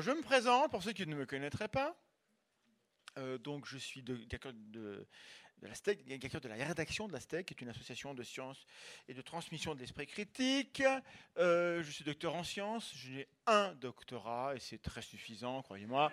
[0.00, 1.94] Je me présente pour ceux qui ne me connaîtraient pas.
[3.18, 5.06] Euh, donc, je suis directeur de
[6.48, 8.64] la rédaction de la STEC, qui est une association de sciences
[9.08, 10.82] et de transmission de l'esprit critique.
[11.36, 12.92] Euh, je suis docteur en sciences.
[12.94, 16.10] J'ai un doctorat et c'est très suffisant, croyez-moi.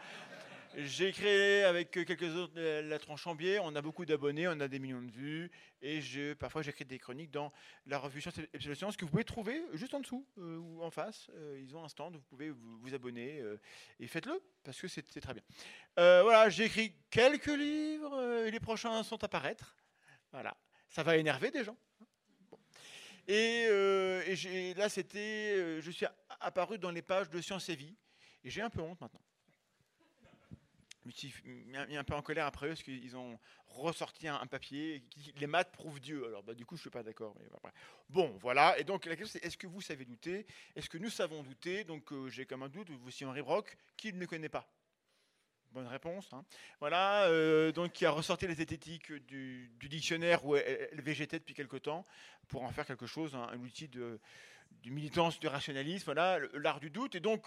[0.76, 3.60] J'ai créé avec quelques autres la Tranchambier.
[3.60, 5.52] On a beaucoup d'abonnés, on a des millions de vues.
[5.82, 6.02] Et
[6.36, 7.52] parfois, j'écris des chroniques dans
[7.86, 10.90] la revue Sciences et Sciences que vous pouvez trouver juste en dessous euh, ou en
[10.90, 11.30] face.
[11.36, 13.58] Euh, ils ont un stand, vous pouvez vous, abonner euh,
[14.00, 15.44] et faites-le parce que c'est très bien.
[15.96, 19.76] voilà, j'ai écrit quelques livres et les prochains sont à paraître.
[20.32, 20.56] Voilà,
[20.90, 21.78] ça va énerver des gens.
[23.28, 26.06] Et, et là, c'était, je suis
[26.40, 27.96] apparu dans les pages de Sciences et Vie
[28.44, 29.22] et j'ai un peu honte maintenant
[31.08, 35.04] mis un peu en colère après eux parce qu'ils ont ressorti un, papier
[35.38, 36.26] les maths prouvent Dieu.
[36.26, 37.36] Alors bah, du coup, je suis pas d'accord.
[38.10, 38.78] Bon, voilà.
[38.80, 40.46] Et donc la question c'est est-ce que vous savez douter?
[40.76, 41.84] Est-ce que nous savons douter?
[41.84, 42.90] Donc euh, j'ai comme un doute.
[43.02, 44.68] Voici Henri Brock, qui ne connaît pas?
[45.72, 46.32] Bonne réponse.
[46.34, 46.46] Hein.
[46.80, 51.78] Voilà, euh, donc qui a ressorti les zététiques du, dictionnaire où elle, végétait depuis quelque
[51.78, 52.06] temps
[52.48, 54.20] pour en faire quelque chose, un, outil de,
[54.82, 57.16] du militance, du rationalisme, voilà, l'art du doute.
[57.16, 57.46] Et donc,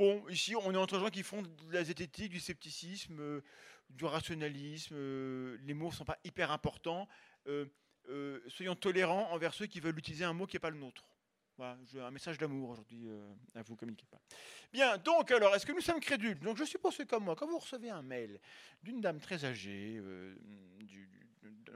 [0.00, 3.42] Bon, ici, on est entre gens qui font de la zététique, du scepticisme, euh,
[3.90, 4.94] du rationalisme.
[4.96, 7.06] Euh, les mots ne sont pas hyper importants.
[7.48, 11.04] Euh, soyons tolérants envers ceux qui veulent utiliser un mot qui n'est pas le nôtre.
[11.58, 13.10] Voilà, un message d'amour aujourd'hui
[13.54, 14.06] à vous communiquer.
[14.10, 14.22] Pas.
[14.72, 16.38] Bien, donc alors, est-ce que nous sommes crédules?
[16.38, 18.40] Donc je suppose que comme moi, quand vous recevez un mail
[18.82, 20.00] d'une dame très âgée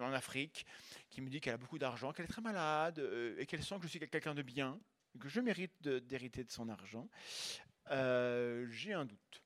[0.01, 0.65] en Afrique
[1.11, 3.83] qui me dit qu'elle a beaucoup d'argent, qu'elle est très malade et qu'elle sent que
[3.83, 4.81] je suis quelqu'un de bien,
[5.21, 7.07] que je mérite d'hériter de, son argent,
[7.91, 9.43] euh, j'ai un doute.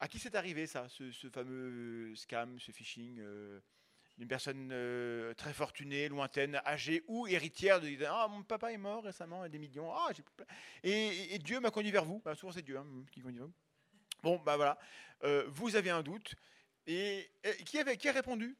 [0.00, 3.60] À qui c'est arrivé ça, ce, fameux scam, ce phishing euh,
[4.16, 9.02] d'une personne euh, très fortunée, lointaine, âgée ou héritière de ah mon papa est mort
[9.02, 10.10] récemment des millions ah
[10.84, 12.20] et, et, Dieu m'a conduit vers vous.
[12.24, 13.54] Bah, souvent c'est Dieu hein, qui conduit vers vous.
[14.22, 14.78] Bon bah voilà,
[15.48, 16.34] vous avez un doute
[16.86, 17.30] et,
[17.66, 18.56] qui a répondu?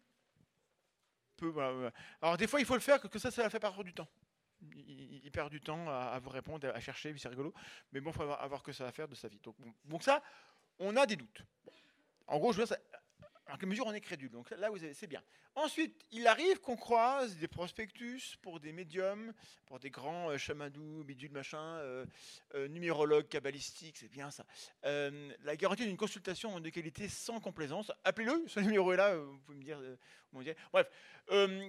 [2.20, 4.08] Alors des fois il faut le faire que, que ça ça fait partir du temps
[4.60, 7.52] il, perd du temps à, vous répondre, à chercher, c'est rigolo.
[7.92, 9.40] Mais bon, il faut avoir, que ça à faire de sa vie.
[9.42, 10.22] Donc, donc ça,
[10.78, 11.42] on a des doutes.
[12.26, 12.76] En gros, je veux dire,
[13.48, 14.30] en quelle mesure on est crédule.
[14.30, 15.22] Donc là, c'est bien.
[15.54, 19.32] Ensuite, il arrive qu'on croise des prospectus pour des médiums,
[19.66, 22.06] pour des grands euh, chamadou, bidule, machin, euh,
[22.54, 24.44] euh, numérologues, cabalistiques, c'est bien ça.
[24.82, 29.58] la garantie d'une consultation de qualité sans complaisance, appelez-le, ce numéro est là, vous pouvez
[29.58, 30.54] me dire.
[30.72, 30.88] Bref,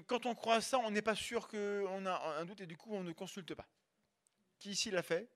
[0.07, 2.93] quand on croise ça, on n'est pas sûr qu'on a un doute et du coup,
[2.93, 3.67] on ne consulte pas.
[4.59, 5.29] Qui ici l'a fait?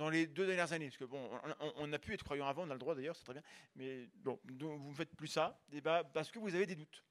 [0.00, 0.86] Dans les deux dernières années.
[0.86, 1.30] Parce que bon,
[1.76, 3.42] on, a pu être croyant avant, on a le droit d'ailleurs, c'est très bien.
[3.76, 7.04] Mais bon, vous ne faites plus ça, débat, parce que vous avez des doutes.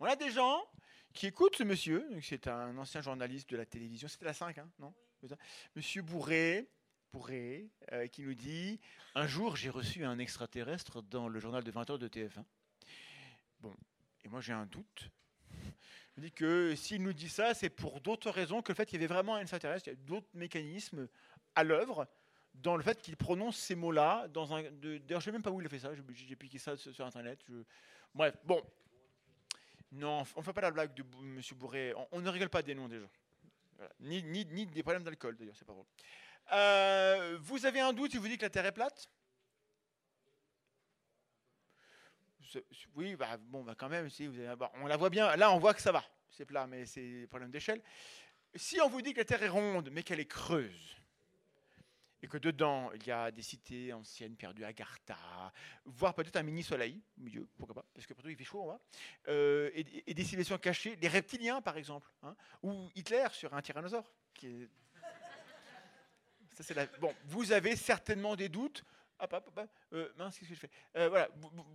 [0.00, 0.60] On a des gens
[1.12, 4.68] qui écoutent ce monsieur, c'est un ancien journaliste de la télévision, c'était la 5, hein,
[4.80, 4.92] non
[5.76, 6.68] Monsieur Bourré,
[7.12, 8.80] Bourré euh, qui nous dit
[9.14, 12.44] Un jour, j'ai reçu un extraterrestre dans le journal de 20h de TF1.
[13.60, 13.72] Bon,
[14.24, 15.08] et moi j'ai un doute.
[16.16, 18.86] Je me dis que s'il nous dit ça, c'est pour d'autres raisons que le fait
[18.86, 21.08] qu'il y avait vraiment un extraterrestre, il y a d'autres mécanismes
[21.54, 22.06] à l'œuvre
[22.54, 24.28] dans le fait qu'il prononce ces mots-là.
[24.28, 25.90] Dans un, d'ailleurs, je ne sais même pas où il a fait ça.
[26.12, 27.40] J'ai piqué ça sur Internet.
[28.14, 28.62] bref, bon.
[29.92, 31.40] Non, on ne fait pas la blague de M.
[31.54, 31.94] Bourré.
[32.10, 33.10] On, ne rigole pas des noms des gens.
[34.00, 35.86] Ni, des problèmes d'alcool, d'ailleurs, c'est pas drôle.
[36.52, 39.08] Euh, vous avez un doute si vous dites que la Terre est plate?
[42.94, 45.34] Oui, bah, bon, bah, quand même, si vous avez, on la voit bien.
[45.36, 46.04] Là, on voit que ça va.
[46.28, 47.82] C'est plat, mais c'est problème d'échelle.
[48.54, 50.96] Si on vous dit que la Terre est ronde, mais qu'elle est creuse,
[52.24, 55.52] et que dedans, il y a des cités anciennes perdues, Agartha,
[55.84, 58.80] voire peut-être un mini-soleil, milieu, pourquoi pas, parce que partout il fait chaud, on va,
[59.28, 64.10] euh, et, des civilisations cachées, les reptiliens par exemple, hein, ou Hitler sur un tyrannosaure.
[66.54, 66.86] Ça, la...
[66.98, 68.84] Bon, vous avez certainement des doutes.
[69.18, 70.70] Ah, pas, pas, euh, mince, qu'est-ce que je fais?
[70.96, 71.28] Euh, Voilà,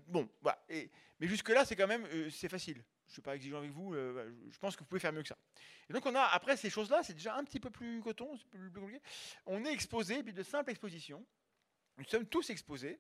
[0.08, 0.64] bon, voilà.
[0.68, 3.96] Et, mais jusque-là, c'est quand même, c'est facile je ne suis pas exigeant avec vous,
[3.96, 5.38] euh, je pense que vous pouvez faire mieux que ça.
[5.90, 8.72] Et donc on a, après ces choses-là, c'est déjà un petit peu plus coton, plus,
[8.72, 9.02] compliqué.
[9.48, 11.26] On est exposé, puis de simple exposition,
[11.98, 13.00] nous sommes tous exposés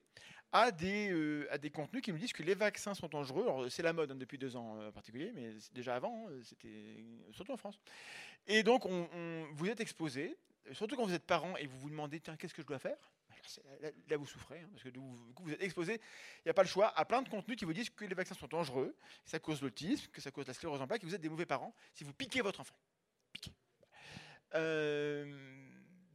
[0.51, 3.69] à des, euh, à des contenus qui nous disent que les vaccins sont dangereux.
[3.69, 7.05] C'est la mode hein, depuis deux ans euh, en particulier, mais déjà avant, hein, c'était
[7.31, 7.79] surtout en France.
[8.47, 10.35] Et donc on, vous êtes exposé,
[10.71, 12.97] surtout quand vous êtes parent et vous vous demandez, tiens, qu'est-ce que je dois faire?
[14.09, 16.67] Là, vous souffrez, hein, parce que vous, vous êtes exposé, il n'y a pas le
[16.67, 19.39] choix, à plein de contenus qui vous disent que les vaccins sont dangereux, que ça
[19.39, 21.73] cause l'autisme, que ça cause la sclérose en plaques, que vous êtes des mauvais parents
[21.93, 22.75] si vous piquez votre enfant.
[23.31, 23.51] Piquez.
[24.55, 25.31] Euh,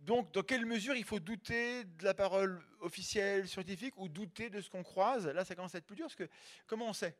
[0.00, 4.60] donc, dans quelle mesure il faut douter de la parole officielle, scientifique, ou douter de
[4.60, 5.26] ce qu'on croise?
[5.26, 6.28] Là, ça commence à être plus dur, parce que
[6.66, 7.16] comment on sait?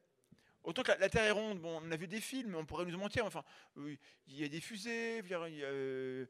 [0.63, 2.99] Autant que la, Terre est ronde, bon, on a vu des films, on pourrait nous
[2.99, 3.27] mentir.
[3.27, 3.45] Enfin,
[3.77, 6.27] il y a des fusées, il y a, euh,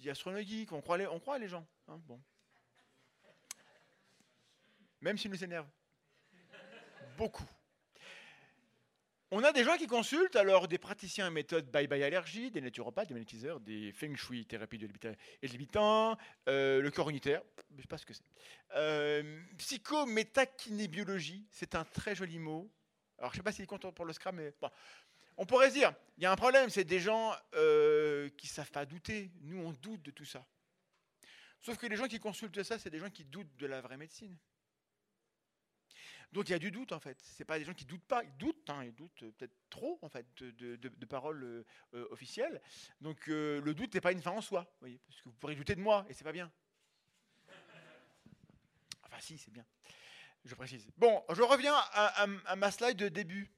[0.00, 0.12] il
[0.72, 1.06] on croit les,
[1.40, 1.66] les gens.
[1.86, 2.20] Hein, bon.
[5.00, 5.70] Même s'ils nous énervent.
[7.16, 7.48] Beaucoup.
[9.30, 13.08] On a des gens qui consultent, alors des praticiens à méthode bye-bye allergie, des naturopathes,
[13.08, 14.88] des magnétiseurs, des feng shui, thérapie de
[15.42, 16.16] l'habitant,
[16.48, 18.24] euh, le corps unitaire, je ne sais pas ce que c'est.
[18.74, 22.70] Euh, psychométakinébiologie, c'est un très joli mot.
[23.18, 24.70] Alors je ne sais pas s'il content pour le Scrum, mais bon.
[25.36, 28.70] On pourrait se dire, il y a un problème, c'est des gens euh, qui savent
[28.70, 29.30] pas douter.
[29.42, 30.44] Nous, on doute de tout ça.
[31.60, 33.98] Sauf que les gens qui consultent ça, c'est des gens qui doutent de la vraie
[33.98, 34.36] médecine.
[36.32, 37.18] Donc il y a du doute en fait.
[37.22, 40.08] C'est pas des gens qui doutent pas, ils doutent, hein, ils doutent peut-être trop en
[40.08, 41.64] fait de, paroles euh,
[41.94, 42.60] euh, officielles.
[43.00, 45.54] Donc euh, le doute n'est pas une fin en soi, voyez, parce que vous pourrez
[45.54, 46.50] douter de moi et c'est pas bien.
[49.04, 49.64] Enfin si, c'est bien.
[50.44, 50.86] Je précise.
[50.96, 53.50] Bon, je reviens à, ma slide de début.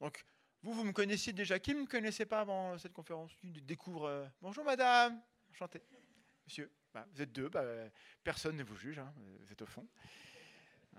[0.00, 0.24] Donc
[0.62, 1.58] vous, vous me connaissiez déjà.
[1.58, 3.34] Qui me connaissait pas avant cette conférence?
[3.34, 5.82] Qui découvre Bonjour madame, enchanté.
[6.46, 7.62] Monsieur, bah, vous êtes deux, bah,
[8.24, 9.86] personne ne vous juge, hein, vous êtes au fond.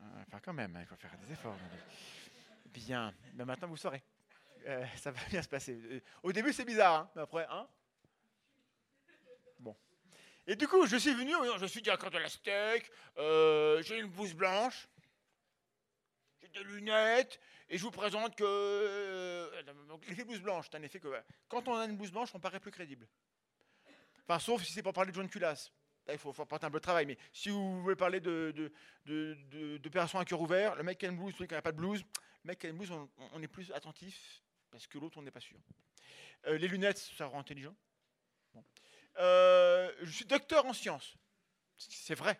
[0.01, 1.57] Euh, enfin, quand même, hein, il faut faire des efforts.
[2.65, 4.03] Bien, maintenant vous saurez.
[4.67, 5.73] Euh, ça va bien se passer.
[5.73, 7.67] Euh, au début, c'est bizarre, hein, mais après, hein
[9.59, 9.75] Bon.
[10.47, 14.33] Et du coup, je suis venu, je suis directeur de la steak, j'ai une blouse
[14.33, 14.87] blanche,
[16.41, 19.51] j'ai des lunettes, et je vous présente que.
[20.07, 21.13] l'effet blouse blanche, c'est un effet que.
[21.47, 23.07] Quand on a une blouse blanche, on paraît plus crédible.
[24.27, 25.71] Enfin, sauf si c'est pour parler de John Culas
[26.11, 27.05] il faut, faut un peu de travail.
[27.05, 31.17] Mais si vous voulez parler d'opération de, à cœur ouvert, le mec qui a une
[31.17, 32.03] blouse, celui qui n'a pas de blouse,
[32.43, 34.41] le mec qui a une blouse, on, est plus attentif
[34.71, 35.57] parce que l'autre, on n'est pas sûr.
[36.47, 37.75] Euh, les lunettes, ça rend intelligent.
[39.17, 41.15] Euh, je suis docteur en sciences.
[41.77, 42.39] C'est vrai.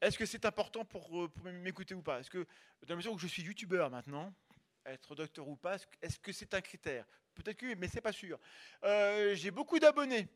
[0.00, 2.20] Est-ce que c'est important pour, euh, pour m'écouter ou pas?
[2.20, 2.46] Est-ce que,
[2.82, 4.32] dans la mesure où je suis youtubeur maintenant,
[4.86, 7.06] être docteur ou pas, est-ce que c'est un critère?
[7.34, 8.38] Peut-être que oui, mais c'est pas sûr.
[8.82, 10.28] J'ai beaucoup d'abonnés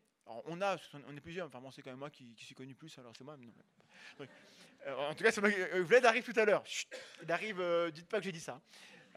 [0.45, 0.77] on a,
[1.07, 3.37] on est plusieurs, enfin c'est quand même moi qui, suis connu plus, alors c'est moi.
[4.87, 6.63] Euh, en tout cas, c'est euh, Vlad arrive tout à l'heure.
[7.23, 8.61] Il arrive, euh, dites pas que j'ai dit ça.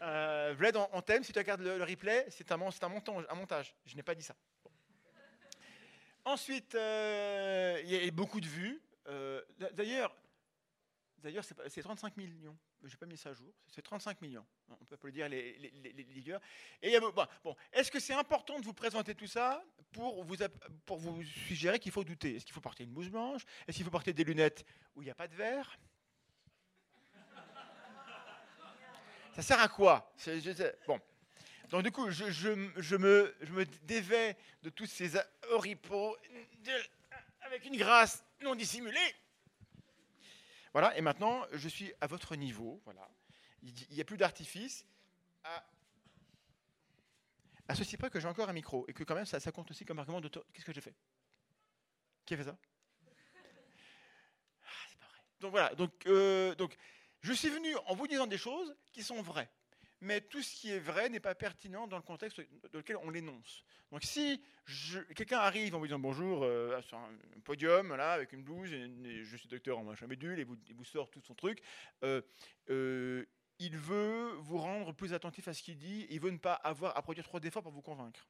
[0.01, 3.73] Euh, Vlad en, thème, si tu regardes le, replay, c'est un montage.
[3.85, 4.35] Je n'ai pas dit ça.
[6.25, 8.81] Ensuite, il y a beaucoup de vues.
[9.73, 10.15] D'ailleurs,
[11.23, 12.57] D'ailleurs, c'est 35 millions.
[12.83, 13.53] Je n'ai pas mis ça à jour.
[13.73, 14.45] C'est 35 millions.
[14.69, 16.41] On peut applaudir les, les, leaders.
[16.81, 21.93] Et bon, est-ce que c'est important de vous présenter tout ça pour vous, suggérer qu'il
[21.93, 22.35] faut douter?
[22.35, 23.43] Est-ce qu'il faut porter une blouse blanche?
[23.65, 24.65] Est-ce qu'il faut porter des lunettes
[24.95, 25.79] où il n'y a pas de verre?
[29.33, 30.13] Ça sert à quoi?
[30.85, 30.99] Bon.
[31.69, 35.13] Donc du coup, je, je, me, je me dévais de tous ces
[35.51, 36.17] oripeaux
[37.39, 39.15] avec une grâce non dissimulée
[40.73, 42.81] voilà, et maintenant, je suis à votre niveau.
[42.83, 43.07] Voilà.
[43.61, 44.85] Il n'y a plus d'artifice.
[45.43, 45.63] À,
[47.67, 49.85] à, ceci près que j'ai encore un micro et que quand même ça, compte aussi
[49.85, 50.95] comme argument de Qu'est-ce que j'ai fait
[52.25, 52.57] Qui a fait ça?
[54.63, 55.19] Ah, C'est pas vrai.
[55.39, 56.75] Donc voilà, donc, euh, donc
[57.21, 59.49] je suis venu en vous disant des choses qui sont vraies
[60.03, 62.41] mais tout ce qui est vrai n'est pas pertinent dans le contexte
[62.71, 63.63] dans lequel on l'énonce.
[63.91, 64.41] Donc si
[65.15, 67.09] quelqu'un arrive en vous disant bonjour euh, sur un,
[67.43, 70.75] podium, là, avec une blouse, et, je suis docteur en machin médule, et vous, il
[70.75, 71.61] vous sort tout son truc,
[72.03, 72.21] euh,
[72.69, 73.25] euh,
[73.59, 76.97] il veut vous rendre plus attentif à ce qu'il dit, il veut ne pas avoir
[76.97, 78.27] à produire trop d'efforts pour vous convaincre.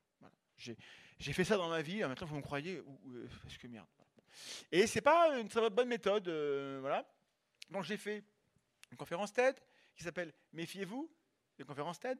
[0.58, 3.00] J'ai fait ça dans ma vie, maintenant vous me croyez, ou,
[3.42, 3.88] parce que merde.
[4.72, 6.30] Et c'est pas une très bonne méthode,
[6.82, 7.06] voilà.
[7.70, 8.24] Donc j'ai fait
[8.92, 9.56] une conférence TED
[9.96, 11.10] qui s'appelle Méfiez-vous,
[11.58, 12.18] de conférence TED,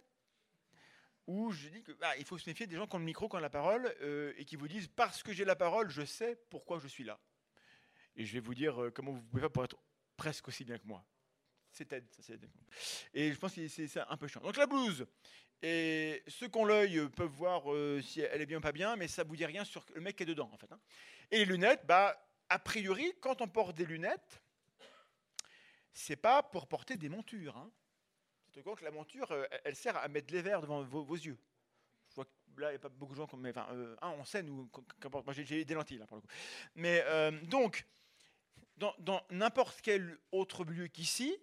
[1.28, 3.36] où je dis qu'il bah, faut se méfier des gens qui ont le micro, qui
[3.36, 6.38] ont la parole, euh, et qui vous disent parce que j'ai la parole, je sais
[6.50, 7.20] pourquoi je suis là.
[8.16, 9.78] Et je vais vous dire euh, comment vous pouvez faire pour être
[10.18, 11.04] presque aussi bien que moi.
[11.72, 12.06] C'est TED,
[13.14, 14.42] Et je pense que c'est un peu chiant.
[14.42, 15.08] Donc la blouse.
[15.64, 18.96] Et ceux qui ont l'œil peuvent voir euh, si elle est bien ou pas bien,
[18.96, 20.72] mais ça vous dit rien sur le mec qui est dedans, en fait.
[20.72, 20.80] Hein.
[21.32, 22.16] Et les lunettes, bah,
[22.50, 24.42] a priori, quand on porte des lunettes,
[25.94, 27.58] c'est pas pour porter des montures.
[27.58, 27.72] Hein
[28.62, 31.38] que la monture, euh, elle sert à mettre les verres devant vos, yeux.
[32.10, 34.24] Je vois que là, il n'y a pas beaucoup de gens, mais enfin, euh, en
[34.26, 34.70] scène ou
[35.12, 36.28] moi j'ai des lentilles là pour le coup.
[36.76, 37.86] Mais euh, donc,
[38.78, 41.38] dans n'importe quel autre lieu qu'ici,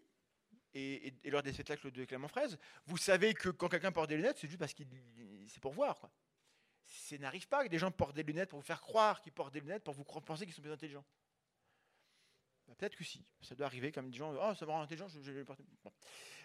[0.75, 4.39] et, lors des spectacles de Clément Fraise, vous savez que quand quelqu'un porte des lunettes,
[4.39, 4.87] c'est juste parce qu'il
[5.49, 6.11] c'est pour voir.
[6.85, 9.53] Ça n'arrive pas que des gens portent des lunettes pour vous faire croire qu'ils portent
[9.53, 11.05] des lunettes pour vous penser qu'ils sont plus intelligents.
[12.71, 15.09] Bah, peut-être que si, ça doit arriver comme des gens, oh ça me rend intelligent,
[15.09, 15.65] je, vais porter.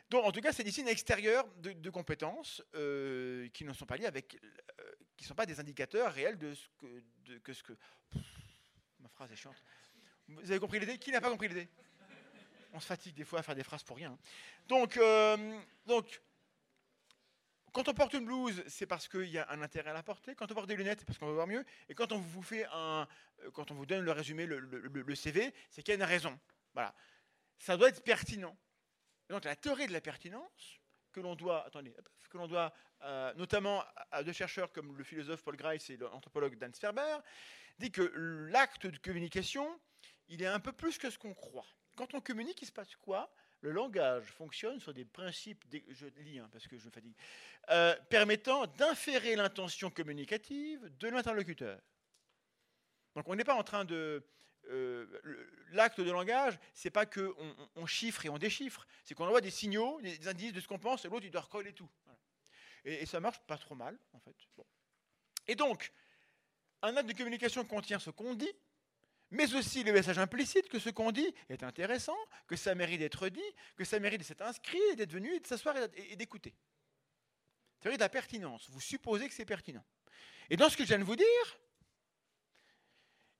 [0.10, 3.98] Donc, en tout cas, c'est des signes extérieurs de, compétences euh, qui ne sont pas
[3.98, 6.68] liés avec, euh, qui ne sont pas des indicateurs réels de ce
[7.64, 7.78] que,
[9.00, 9.56] ma phrase est chiante.
[10.28, 10.98] Vous avez compris l'idée?
[11.00, 11.68] Qui n'a pas compris l'idée?
[12.74, 14.18] On se fatigue des fois à faire des phrases pour rien.
[14.68, 16.22] Donc, euh, donc
[17.72, 20.36] quand on porte une blouse, c'est parce qu'il y a un intérêt à la porter.
[20.36, 21.66] Quand on porte des lunettes, c'est parce qu'on veut voir mieux.
[21.90, 23.08] Et quand on vous fait un,
[23.54, 26.38] quand on vous donne le résumé, le CV, c'est qu'il y a une raison.
[26.74, 26.94] Voilà.
[27.58, 28.56] ça doit être pertinent.
[29.29, 30.79] Donc la théorie de la pertinence,
[31.12, 31.96] que l'on doit, attendez,
[32.29, 36.58] que l'on doit euh, notamment à deux chercheurs comme le philosophe Paul Grice et l'anthropologue
[36.58, 37.17] Dan Sperber,
[37.79, 38.01] dit que
[38.51, 39.79] l'acte de communication,
[40.27, 41.67] il est un peu plus que ce qu'on croit.
[41.96, 43.34] Quand on communique, il se passe quoi?
[43.62, 47.15] Le langage fonctionne sur des principes, je lis hein, parce que je me fatigue,
[47.70, 51.79] euh, permettant d'inférer l'intention communicative de l'interlocuteur.
[53.15, 54.24] Donc on n'est pas en train de...
[54.69, 55.05] Euh,
[55.72, 57.36] l'acte de langage, c'est pas que
[57.75, 60.79] on, chiffre et on déchiffre, c'est qu'on envoie des signaux, des indices de ce qu'on
[60.79, 61.89] pense, et l'autre il doit recoller tout.
[62.84, 64.36] Et, ça marche pas trop mal, en fait.
[65.48, 65.91] Et donc,
[66.81, 68.51] un acte de communication contient ce qu'on dit,
[69.31, 72.17] mais aussi le message implicite que ce qu'on dit est intéressant,
[72.48, 76.15] que ça mérite d'être dit, que ça mérite d'être inscrit, d'être venu, de s'asseoir et
[76.15, 76.55] d'écouter.
[77.81, 78.69] Théorie de la pertinence.
[78.69, 79.84] Vous supposez que c'est pertinent.
[80.50, 81.60] Et dans ce que je viens de vous dire,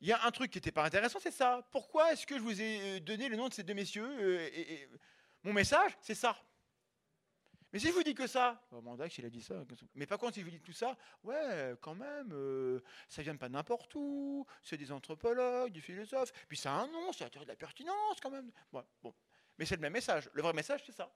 [0.02, 1.68] il y a un truc qui n'était pas intéressant, c'est ça.
[1.72, 4.88] Pourquoi est-ce que je vous ai euh, donné le nom de ces deux messieurs euh,
[5.44, 6.38] Mon message, c'est ça.
[7.72, 9.56] Mais si je vous dis que ça, oh, Mandax, il a dit ça.
[9.96, 13.36] Mais par contre, si je vous dis tout ça, ouais, quand même, euh, ça vient
[13.36, 17.30] pas n'importe où, c'est des anthropologues, des philosophes, puis ça a un nom, c'est la
[17.30, 18.50] théorie de la pertinence quand même.
[18.72, 19.14] Bon.
[19.58, 20.30] Mais c'est le même message.
[20.34, 21.14] Le vrai message, c'est ça.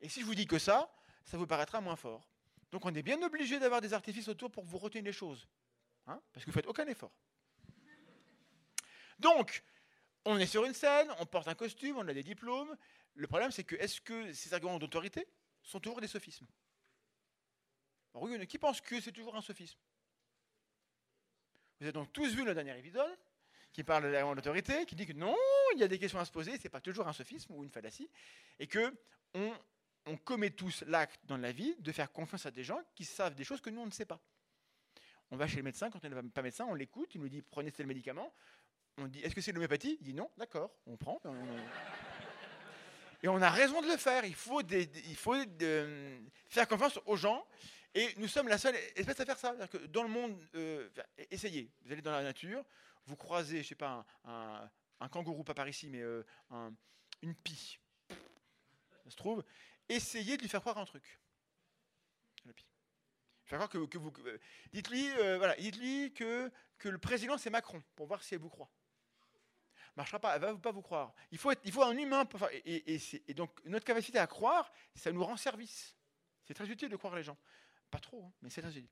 [0.00, 0.90] Et si je vous dis que ça,
[1.24, 2.26] ça vous paraîtra moins fort.
[2.70, 5.46] Donc on est bien obligé d'avoir des artifices autour pour vous retenir les choses.
[6.06, 7.12] Hein parce que vous faites aucun effort.
[9.18, 9.62] Donc,
[10.24, 12.76] on est sur une scène, on porte un costume, on a des diplômes.
[13.14, 15.26] Le problème, c'est que est-ce que ces arguments d'autorité
[15.62, 16.46] sont toujours des sophismes?
[18.48, 19.78] qui pense que c'est toujours un sophisme?
[21.78, 23.16] Vous avez donc tous vu le dernier épisode
[23.72, 25.36] qui parle de l'autorité, qui dit que non,
[25.74, 27.70] il y a des questions à se poser, c'est pas toujours un sophisme ou une
[27.70, 28.10] fallacie,
[28.58, 28.92] et que
[29.34, 29.52] on,
[30.24, 33.44] commet tous l'acte dans la vie de faire confiance à des gens qui savent des
[33.44, 34.18] choses que nous on ne sait pas.
[35.30, 37.42] On va chez le médecin, quand on n'est pas médecin, on l'écoute, il nous dit
[37.42, 38.32] prenez tel médicament.
[38.98, 39.96] On dit est-ce que c'est l'homéopathie?
[40.00, 41.20] Il dit non, d'accord, on prend.
[43.22, 44.24] Et on a raison de le faire.
[44.24, 44.60] Il faut,
[45.16, 45.34] faut
[46.48, 47.46] faire confiance aux gens.
[47.94, 49.56] Et nous sommes la seule espèce à faire ça.
[49.88, 50.88] Dans le monde, euh,
[51.30, 51.70] essayez.
[51.84, 52.64] Vous allez dans la nature,
[53.06, 56.22] vous croisez, je sais pas, un, kangourou, pas par ici, mais euh,
[57.22, 57.78] une pie.
[59.04, 59.42] Ça se trouve.
[59.88, 61.18] Essayez de lui faire croire un truc.
[62.44, 62.66] La pie.
[63.54, 64.38] Euh,
[64.72, 68.70] dites-lui, voilà, que, que le président c'est Macron, pour voir si elle vous croit
[69.96, 71.14] marchera pas, elle va pas vous croire.
[71.30, 74.72] Il faut, être, il faut un humain pour faire, et, donc notre capacité à croire,
[74.94, 75.96] ça nous rend service.
[76.44, 77.36] C'est très utile de croire les gens.
[77.90, 78.88] Pas trop, hein, mais c'est très utile.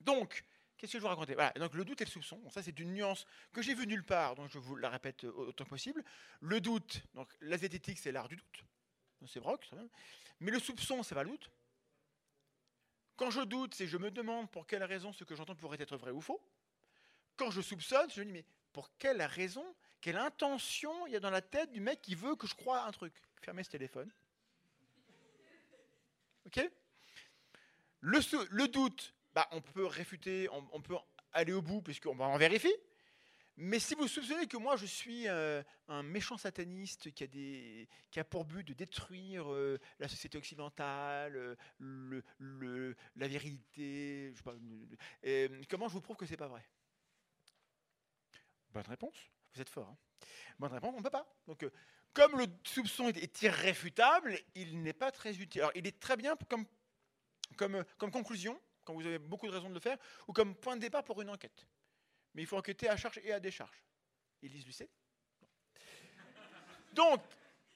[0.00, 0.42] Donc,
[0.76, 1.34] qu'est-ce que je vous raconter?
[1.34, 4.04] Voilà, Donc le doute et le soupçon, ça c'est une nuance que j'ai vue nulle
[4.04, 6.02] part, donc je vous la répète autant que possible.
[6.40, 8.64] Le doute, donc la zététique c'est l'art du doute,
[9.26, 9.76] c'est Brock, ça
[10.40, 11.50] mais le soupçon c'est pas le doute.
[13.16, 15.98] Quand je doute, c'est je me demande pour quelle raison ce que j'entends pourrait être
[15.98, 16.40] vrai ou faux.
[17.36, 21.20] Quand je soupçonne, je me dis mais pour quelle raison quelle intention il y a
[21.20, 24.10] dans la tête du mec qui veut que je croie un truc Fermez ce téléphone.
[26.46, 26.60] Ok?
[28.00, 30.96] Le, doute, bah, on peut réfuter, on, peut
[31.32, 32.72] aller au bout puisqu'on va en vérifier.
[33.56, 38.46] Mais si vous soupçonnez que moi je suis euh, un méchant sataniste qui a, pour
[38.46, 44.54] but de détruire euh, la société occidentale, euh, le, la vérité, je pas,
[45.68, 46.64] comment je vous prouve que c'est pas vrai?
[48.72, 49.30] Bonne réponse.
[49.54, 49.88] Vous êtes fort.
[49.88, 49.98] Hein
[50.58, 51.26] Bonne réponse, on ne peut pas.
[51.46, 51.72] Donc, euh,
[52.12, 55.62] comme le soupçon est, irréfutable, il n'est pas très utile.
[55.62, 56.36] Alors, il est très bien
[57.62, 60.76] euh, comme conclusion, quand vous avez beaucoup de raisons de le faire, ou comme point
[60.76, 61.66] de départ pour une enquête.
[62.34, 63.84] Mais il faut enquêter à charge et à décharge.
[64.42, 64.90] Élise Lucet
[66.92, 67.22] Donc,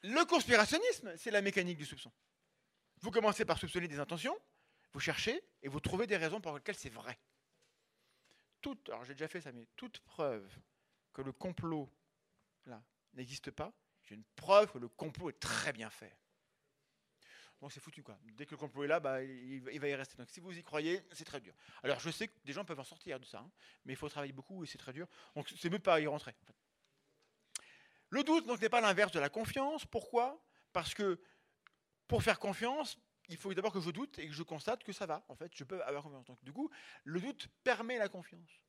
[0.02, 2.12] le conspirationnisme, c'est la mécanique du soupçon.
[3.00, 4.38] Vous commencez par soupçonner des intentions,
[4.93, 7.19] vous cherchez et vous trouvez des raisons pour lesquelles c'est vrai.
[8.61, 10.49] Toute, alors j'ai déjà fait ça, mais toute preuve
[11.14, 11.90] que le complot
[13.14, 16.14] n'existe pas, j'ai une preuve que le complot est très bien fait.
[17.61, 18.18] Donc c'est foutu quoi.
[18.23, 20.16] Dès que le complot est là, bah, il, va y rester.
[20.16, 21.54] Donc si vous y croyez, c'est très dur.
[21.83, 23.50] Alors je sais que des gens peuvent en sortir de ça, hein,
[23.85, 25.06] mais il faut travailler beaucoup et c'est très dur.
[25.35, 26.35] Donc c'est mieux de pas y rentrer.
[28.11, 29.87] Le doute n'est pas l'inverse de la confiance.
[29.87, 30.44] Pourquoi?
[30.73, 31.18] Parce que
[32.06, 35.06] pour faire confiance, il faut d'abord que je doute et que je constate que ça
[35.06, 35.25] va.
[35.28, 36.26] En fait, je peux avoir confiance.
[36.26, 36.71] Donc du coup,
[37.04, 38.61] le doute permet la confiance.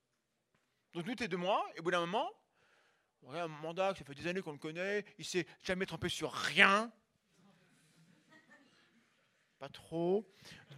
[0.95, 2.31] Donc doutez de moi, et au bout d'un moment,
[3.33, 6.89] un mandat, ça fait des années qu'on le connaît, il s'est jamais trompé sur rien.
[9.59, 10.25] Pas trop.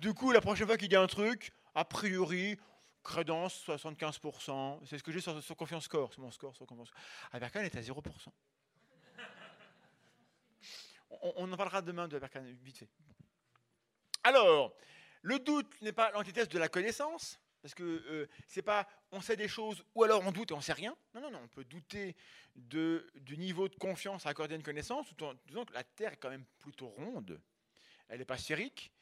[0.01, 2.57] Du coup, la prochaine fois qu'il dit un truc, a priori,
[3.03, 4.79] crédence 75%.
[4.87, 6.11] C'est ce que j'ai sur, Confiance Score.
[6.11, 6.99] C'est mon score sur Confiance Score.
[7.33, 8.01] Aberkan est à 0%.
[11.11, 12.19] On, on, en parlera demain de
[12.63, 12.89] vite fait.
[14.23, 14.75] Alors,
[15.21, 17.39] le doute n'est pas l'antithèse de la connaissance.
[17.67, 20.61] Parce que euh, c'est pas on sait des choses ou alors on doute et on
[20.61, 20.95] sait rien.
[21.13, 22.15] Non, non, non, on peut douter
[22.55, 25.27] de, du niveau de confiance à accorder à une connaissance, tout
[25.65, 27.41] que la Terre est quand même plutôt ronde,
[28.07, 28.93] elle n'est pas sphérique,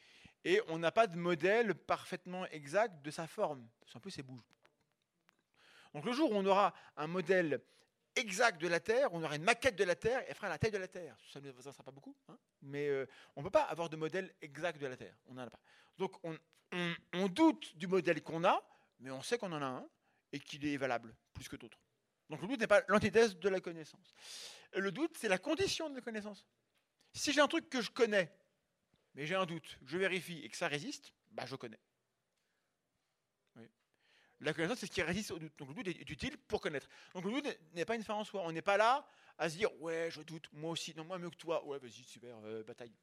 [0.43, 3.67] et on n'a pas de modèle parfaitement exact de sa forme.
[3.93, 4.41] En plus, elle bouge.
[5.93, 7.61] Donc le jour où on aura un modèle
[8.15, 10.71] exact de la Terre, on aura une maquette de la Terre, elle fera la taille
[10.71, 11.17] de la Terre.
[11.31, 13.95] Ça ne vous sera pas beaucoup, hein, mais euh, on ne peut pas avoir de
[13.95, 15.15] modèle exact de la Terre.
[15.27, 15.59] On n'en a pas.
[15.97, 16.37] Donc on,
[17.13, 18.63] on, doute du modèle qu'on a,
[18.99, 19.87] mais on sait qu'on en a un
[20.31, 21.79] et qu'il est valable plus que d'autres.
[22.29, 24.13] Donc le doute n'est pas l'antithèse de la connaissance.
[24.75, 26.45] Le doute, c'est la condition de la connaissance.
[27.13, 28.31] Si j'ai un truc que je connais,
[29.13, 31.79] mais j'ai un doute, je vérifie et que ça résiste, bah je connais.
[34.41, 35.53] La connaissance, c'est ce qui résiste au doute.
[35.57, 36.87] Donc le doute est utile pour connaître.
[37.13, 38.41] Donc le doute n'est pas une fin en soi.
[38.43, 41.29] On n'est pas là à se dire ouais, je doute, moi aussi, non, moi mieux
[41.29, 42.93] que toi, ouais, vas-y, super, euh, bataille.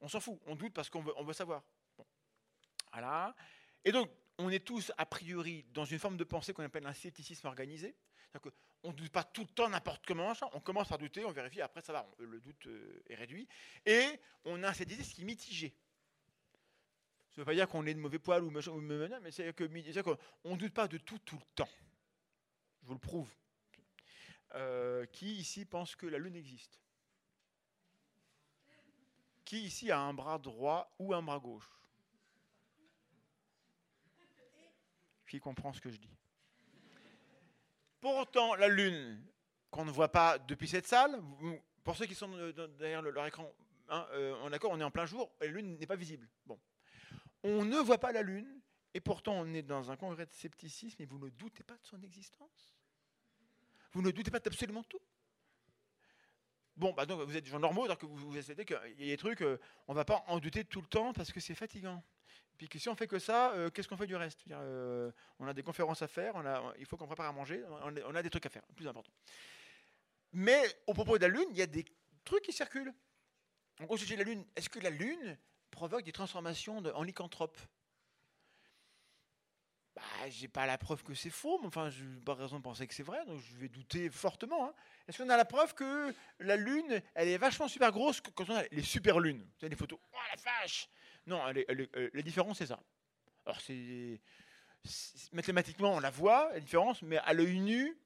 [0.00, 0.38] On s'en fout.
[0.46, 1.62] On doute parce qu'on veut, on veut savoir.
[2.92, 3.34] Voilà.
[3.84, 6.94] Et donc, on est tous, a priori, dans une forme de pensée qu'on appelle un
[6.94, 7.94] scepticisme organisé.
[8.30, 8.52] C'est-à-dire
[8.84, 10.32] ne doute pas tout le temps n'importe comment.
[10.52, 13.46] On commence par douter, on vérifie, après ça va, le doute euh, est réduit.
[13.84, 14.06] Et
[14.44, 15.74] on a un scepticisme qui est mitigé.
[17.30, 18.72] Ça ne veut pas dire qu'on est de mauvais poil ou, machin,
[19.22, 21.68] mais c'est qu'on ne doute pas de tout tout le temps.
[22.82, 23.32] Je vous le prouve.
[24.56, 26.80] Euh, qui ici pense que la Lune existe?
[29.44, 31.70] Qui ici a un bras droit ou un bras gauche?
[35.28, 36.16] Qui comprend ce que je dis?
[38.00, 39.24] Pourtant, la Lune,
[39.70, 41.22] qu'on ne voit pas depuis cette salle,
[41.84, 42.28] pour ceux qui sont
[42.76, 43.48] derrière leur écran,
[43.88, 46.28] hein, euh, on, on est en plein jour, la Lune n'est pas visible.
[46.44, 46.58] Bon.
[47.42, 48.60] On ne voit pas la Lune,
[48.94, 51.84] et pourtant on est dans un congrès de scepticisme, et vous ne doutez pas de
[51.84, 52.74] son existence
[53.92, 55.00] Vous ne doutez pas d'absolument tout
[56.76, 59.16] Bon, bah donc vous êtes des gens normaux, donc vous vous qu'il y a des
[59.16, 62.02] trucs, euh, on ne va pas en douter tout le temps parce que c'est fatigant.
[62.56, 64.44] Puis que si on fait que ça, euh, qu'est-ce qu'on fait du reste?
[64.50, 67.62] Euh, On a des conférences à faire, on a, il faut qu'on prépare à manger,
[67.68, 69.10] on a, des trucs à faire, plus important.
[70.32, 71.84] Mais au propos de la Lune, il y a des
[72.24, 72.94] trucs qui circulent.
[73.78, 75.38] Donc au sujet la Lune, est-ce que la Lune
[75.70, 77.58] provoque des transformations en lycanthrope.
[79.94, 82.62] Bah, j'ai pas la preuve que c'est faux, mais enfin, je n'ai pas raison de
[82.62, 84.66] penser que c'est vrai, donc je vais douter fortement.
[84.68, 84.74] Hein.
[85.08, 88.56] Est-ce qu'on a la preuve que la Lune, elle est vachement super grosse quand on
[88.56, 89.40] a les super lunes?
[89.40, 89.98] Vous avez des photos?
[90.12, 90.88] Oh la vache
[91.26, 92.80] Non, euh, la différence, c'est ça.
[93.44, 94.20] Alors, c'est.
[95.32, 97.98] Mathématiquement, on la voit, la différence, mais à l'œil nu,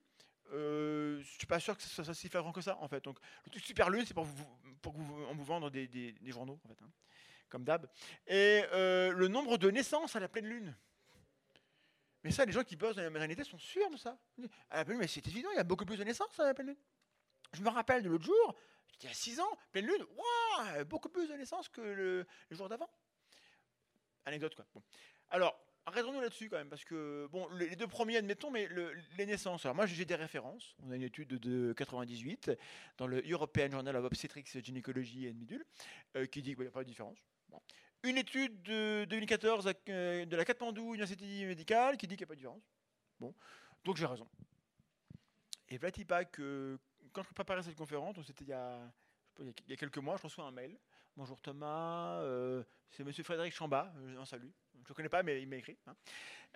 [0.53, 3.05] euh, je suis pas sûr que ça soit si flagrant que ça, en fait.
[3.05, 4.46] Donc, le truc super lune, c'est pour, vous,
[4.83, 6.83] pour vous, on des, des, journaux, en fait.
[6.83, 6.90] Hein
[7.54, 7.88] comme d'hab.
[8.26, 10.74] Et euh, le nombre de naissances à la pleine lune.
[12.24, 14.18] Mais ça, les gens qui bossent dans la maternité sont sûrs de ça.
[14.70, 16.44] À la pleine lune, mais c'est évident, il y a beaucoup plus de naissances à
[16.44, 16.76] la pleine lune.
[17.52, 18.56] Je me rappelle de l'autre jour,
[19.00, 20.04] il y a 6 ans, pleine lune,
[20.86, 22.90] beaucoup plus de naissances que le, jour d'avant.
[24.24, 24.66] Anecdote, quoi.
[24.74, 24.82] Bon.
[25.30, 25.54] Alors,
[25.86, 28.68] arrêtons-nous là-dessus quand même, parce que, bon, les deux premiers, admettons, mais
[29.16, 29.64] les naissances.
[29.64, 30.74] Alors, moi, j'ai des références.
[30.82, 32.52] On a une étude de 98
[32.96, 35.64] dans le European Journal of Obstetrics, Gynecology and Midule,
[36.16, 37.18] euh, qui dit qu'il n'y a pas de différence.
[38.02, 42.28] Une étude de 2014 euh, de la Katmandou Université médicale qui dit qu'il n'y a
[42.28, 42.62] pas de différence.
[43.18, 43.34] Bon,
[43.84, 44.28] donc j'ai raison.
[45.68, 46.78] Et voilà pas que
[47.12, 48.92] quand je préparais cette conférence, c'était il, y a,
[49.38, 50.78] il y a quelques mois, je reçois un mail.
[51.16, 54.50] Bonjour Thomas, euh, c'est Monsieur Frédéric Chamba, je en salue.
[54.74, 55.78] Je ne le connais pas, mais il m'a écrit.
[55.86, 55.96] Hein.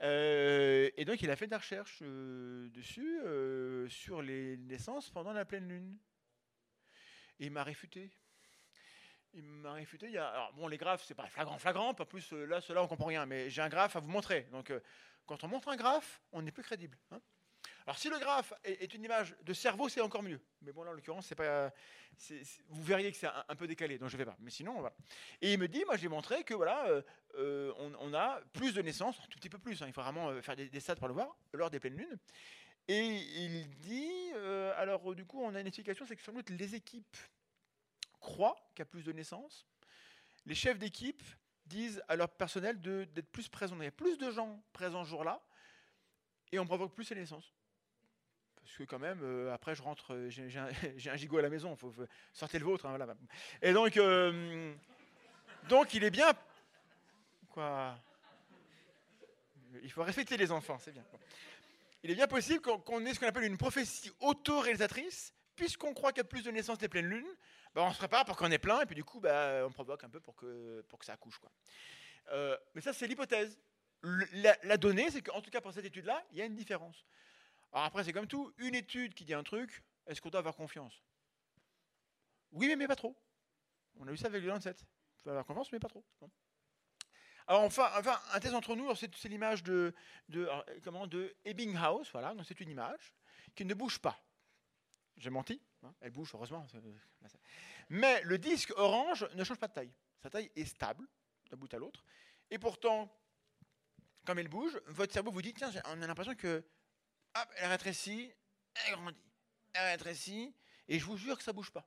[0.03, 3.21] Euh, et donc il a fait de la recherche dessus,
[3.89, 5.97] sur les naissances pendant la pleine lune.
[7.41, 8.11] Et il m'a réfuté
[9.39, 10.07] il m'a réfuté.
[10.07, 11.91] Il y alors, bon, les graphes, c'est pas flagrant, flagrant.
[11.91, 13.27] En plus, euh, là, cela, on comprend rien.
[13.27, 14.47] Mais j'ai un graphe à vous montrer.
[14.53, 14.81] Donc, euh,
[15.27, 16.99] quand on montre un graphe, on n'est plus crédible.
[17.11, 17.21] Hein.
[17.87, 20.41] alors, si le graphe est, une image de cerveau, c'est encore mieux.
[20.63, 21.73] Mais bon, là, en l'occurrence, c'est pas.
[22.69, 24.37] vous verriez que c'est un, peu décalé, donc je ne vais pas.
[24.41, 24.95] Mais sinon, voilà.
[25.41, 26.89] Et il me dit, moi, j'ai montré que voilà,
[27.37, 29.81] euh, on, a plus de naissances, un tout petit peu plus.
[29.83, 29.87] Hein.
[29.87, 32.19] il faut vraiment faire des stats pour le voir lors des pleines lunes.
[32.89, 34.33] Et il dit,
[34.77, 37.17] alors du coup, on a une explication, c'est que sans doute les équipes
[38.21, 39.67] croient qu'il y a plus de naissances.
[40.47, 41.23] Les chefs d'équipe
[41.67, 43.77] disent à leur personnel d'être plus présents.
[43.79, 45.43] Il y a plus de gens présents ce jour-là
[46.53, 47.53] et on provoque plus les naissances.
[48.57, 50.49] Parce que quand même, euh, après je rentre, euh, j'ai
[51.11, 51.93] un, gigot à la maison, faut,
[52.33, 52.87] sortir le vôtre.
[52.87, 52.99] Hein.
[53.63, 54.75] Et donc, euh,
[55.69, 56.33] donc il est bien...
[57.49, 57.99] Quoi
[59.83, 61.05] Il faut respecter les enfants, c'est bien.
[62.03, 66.19] Il est bien possible qu'on ait ce qu'on appelle une prophétie auto-réalisatrice, puisqu'on croit qu'il
[66.19, 67.37] y a plus de naissances des pleines lunes,
[67.83, 70.09] on se prépare pour qu'on ait plein, et puis du coup, bah, on provoque un
[70.09, 71.39] peu pour que, pour que ça accouche.
[71.39, 71.51] Quoi.
[72.33, 73.59] Euh, mais ça, c'est l'hypothèse.
[74.03, 77.05] La, donnée, c'est qu'en tout cas pour cette étude-là, il y a une différence.
[77.73, 80.55] Alors après, c'est comme tout, une étude qui dit un truc, est-ce qu'on doit avoir
[80.55, 81.03] confiance?
[82.53, 83.17] Oui, mais, pas trop.
[83.97, 84.75] On a eu ça avec le Lancet.
[84.75, 86.05] Tu dois avoir confiance, mais pas trop.
[87.49, 89.95] Alors enfin, enfin un test entre nous, c'est l'image de,
[90.29, 90.49] de,
[91.07, 93.15] de Ebbinghaus, voilà, c'est une image
[93.55, 94.21] qui ne bouge pas.
[95.19, 96.67] J'ai menti, hein, elle bouge heureusement.
[97.89, 99.93] Mais le disque orange ne change pas de taille.
[100.23, 101.07] Sa taille est stable
[101.51, 102.05] d'un bout à l'autre.
[102.51, 103.13] Et pourtant,
[104.25, 106.65] comme elle bouge, votre cerveau vous dit, tiens, on a l'impression que,
[107.37, 108.33] hop, elle rétrécit,
[108.87, 109.19] elle grandit,
[109.73, 110.55] elle rétrécit,
[110.87, 111.87] et je vous jure que ça bouge pas.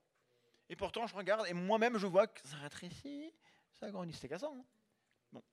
[0.69, 3.33] Et pourtant, je regarde, et moi-même, je vois que ça rétrécit,
[3.79, 4.55] ça grandit, c'est cassant.
[4.57, 4.65] Hein
[5.33, 5.43] bon.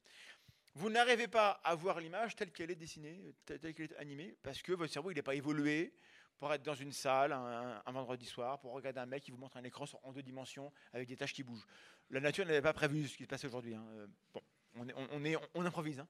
[0.75, 4.63] Vous n'arrivez pas à voir l'image telle qu'elle est dessinée, telle qu'elle est animée, parce
[4.63, 5.93] que votre cerveau, il n'est pas évolué
[6.39, 9.57] pour être dans une salle un, vendredi soir, pour regarder un mec qui vous montre
[9.57, 11.67] un écran en deux dimensions avec des tâches qui bougent.
[12.11, 13.75] La nature n'avait pas prévu ce qui se passe aujourd'hui.
[13.75, 13.85] Hein.
[13.91, 14.43] Euh, bon,
[15.55, 15.99] on, improvise.
[15.99, 16.09] Hein.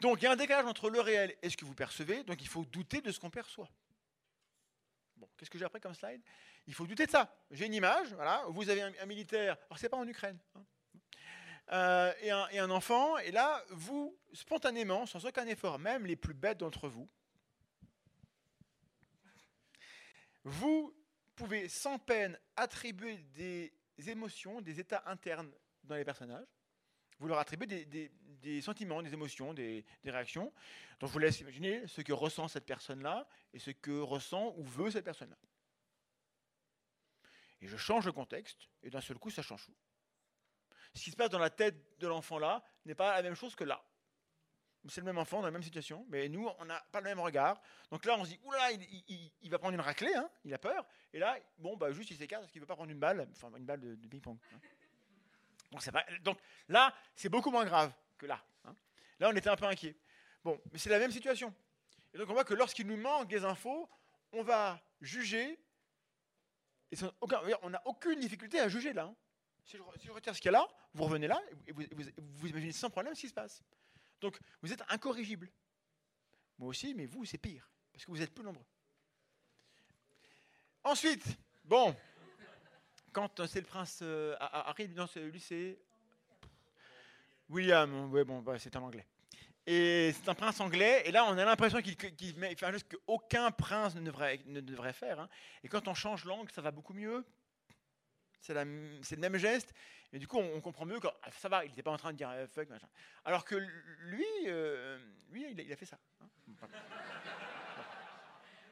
[0.00, 2.40] Donc il y a un décalage entre le réel et ce que vous percevez, donc
[2.42, 3.68] il faut douter de ce qu'on perçoit.
[5.16, 6.20] Bon, qu'est-ce que j'ai appris comme slide?
[6.66, 7.34] Il faut douter de ça.
[7.50, 10.64] J'ai une image, voilà, vous avez un, militaire, alors c'est pas en Ukraine, hein.
[11.72, 12.12] euh,
[12.52, 16.88] et, un, enfant, et là, vous, spontanément, sans aucun effort, même les plus bêtes d'entre
[16.88, 17.08] vous,
[20.46, 20.94] vous
[21.34, 23.72] pouvez sans peine attribuer des
[24.06, 25.50] émotions, des états internes
[25.82, 26.46] dans les personnages.
[27.18, 30.52] Vous leur attribuez des, sentiments, des émotions, des, réactions.
[31.00, 34.62] Donc je vous laisse imaginer ce que ressent cette personne-là et ce que ressent ou
[34.62, 35.36] veut cette personne-là.
[37.60, 39.74] Et je change le contexte, et d'un seul coup, ça change tout.
[40.94, 43.64] Ce qui se passe dans la tête de l'enfant-là n'est pas la même chose que
[43.64, 43.84] là.
[44.88, 47.20] C'est le même enfant dans la même situation, mais nous, on n'a pas le même
[47.20, 47.60] regard.
[47.90, 50.58] Donc là, on se dit, oula, il, il, va prendre une raclée, hein, il a
[50.58, 50.86] peur.
[51.12, 53.28] Et là, bon, bah, juste il s'écarte parce qu'il ne veut pas prendre une balle,
[53.32, 54.38] enfin une balle de, ping-pong.
[54.54, 55.80] Hein.
[56.22, 58.40] Donc, là, c'est beaucoup moins grave que là.
[58.64, 58.74] Hein.
[59.18, 59.96] Là, on était un peu inquiet.
[60.44, 61.52] Bon, mais c'est la même situation.
[62.14, 63.88] Et donc on voit que lorsqu'il nous manque des infos,
[64.32, 65.58] on va juger.
[66.92, 66.96] Et
[67.62, 69.04] on n'a aucune difficulté à juger là.
[69.04, 69.16] Hein.
[69.64, 71.82] Si, je, retire ce qu'il y a là, vous revenez là et vous,
[72.16, 73.62] vous, imaginez sans problème ce qui se passe.
[74.20, 75.50] Donc vous êtes incorrigible.
[76.58, 78.64] Moi aussi, mais vous, c'est pire, parce que vous êtes plus nombreux.
[80.82, 81.24] Ensuite,
[81.64, 81.94] bon,
[83.12, 85.78] quand euh, c'est le prince euh, arrive dans ce lycée,
[87.48, 89.06] William, ouais, bon, c'est en anglais.
[89.66, 93.50] Et c'est un prince anglais, et là on a l'impression qu'il fait un geste qu'aucun
[93.50, 95.18] prince ne devrait, ne devrait faire.
[95.18, 95.28] Hein.
[95.64, 97.24] Et quand on change langue, ça va beaucoup mieux.
[98.40, 99.72] C'est le même geste,
[100.12, 102.12] et du coup on, comprend mieux que ah, ça va, il n'était pas en train
[102.12, 102.68] de dire euh, fuck.
[103.24, 104.26] Alors que lui,
[105.30, 105.98] lui il a, fait ça.
[106.20, 106.28] Hein.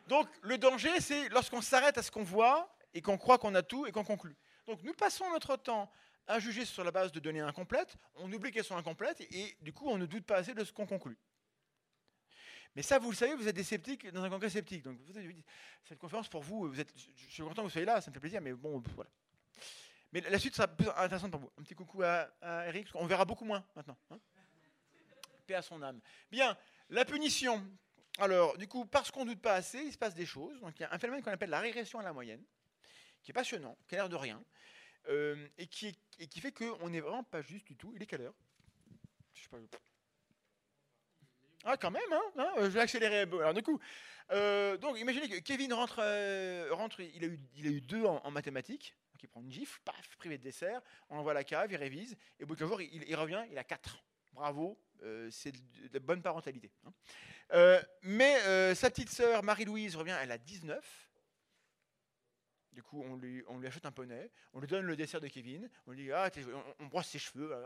[0.07, 3.62] Donc le danger, c'est lorsqu'on s'arrête à ce qu'on voit et qu'on croit qu'on a
[3.62, 4.37] tout et qu'on conclut.
[4.66, 5.90] Donc nous passons notre temps
[6.27, 9.72] à juger sur la base de données incomplètes, on oublie qu'elles sont incomplètes et du
[9.72, 11.18] coup on ne doute pas assez de ce qu'on conclut.
[12.74, 14.83] Mais ça, vous le savez, vous êtes des sceptiques dans un congrès sceptique.
[14.83, 14.98] Donc
[15.85, 16.83] cette conférence pour vous, je
[17.29, 19.11] suis content que vous soyez là, ça me fait plaisir, mais bon, voilà.
[20.14, 21.50] Mais la suite sera plus intéressante pour vous.
[21.59, 22.31] Un petit coucou à,
[22.68, 23.98] Eric, parce qu'on verra beaucoup moins maintenant.
[24.11, 24.20] Hein
[25.46, 26.00] Paix à son âme.
[26.31, 26.57] Bien,
[26.88, 27.62] la punition.
[28.18, 30.59] Alors, du coup, parce qu'on ne doute pas assez, il se passe des choses.
[30.61, 32.42] Donc, il y a un phénomène qu'on appelle la régression à la moyenne
[33.24, 34.42] qui est passionnant, qui a l'air de rien,
[35.09, 37.92] euh, et, qui, et qui fait qu'on n'est vraiment pas juste du tout.
[37.96, 38.35] Il est quelle heure?
[41.64, 43.22] Ah, quand même, hein, hein, Je vais accélérer.
[43.22, 43.81] Alors, du coup,
[44.31, 48.31] euh, donc, imaginez que Kevin rentre, euh, il, a eu, il a eu deux en,
[48.31, 48.94] mathématiques,
[49.25, 52.17] il prend une gifle, paf, privé de dessert, on envoie à la cave, il révise,
[52.39, 54.05] et au bout d'un jour, il, revient, il a quatre.
[54.33, 54.79] Bravo,
[55.31, 56.71] c'est de, de, bonne parentalité.
[56.85, 57.81] Hein.
[58.03, 61.05] mais sa petite sœur, Marie-Louise, revient, elle a 19.
[62.75, 65.29] Du coup, on lui, on lui, achète un poney, on lui donne le dessert de
[65.29, 66.29] Kevin, on lui dit ah,
[66.81, 67.57] on, brosse ses cheveux.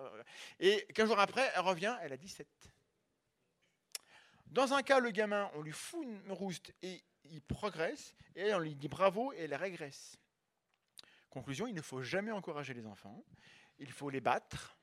[0.61, 2.47] Et 15 jours après, elle revient, elle a 17.
[4.49, 8.59] Dans un cas, le gamin, on lui fout une rouste et il progresse, et on
[8.59, 10.19] lui dit bravo et elle régresse.
[11.39, 13.25] Conclusion, il ne faut jamais encourager les enfants,
[13.79, 14.77] il faut les battre.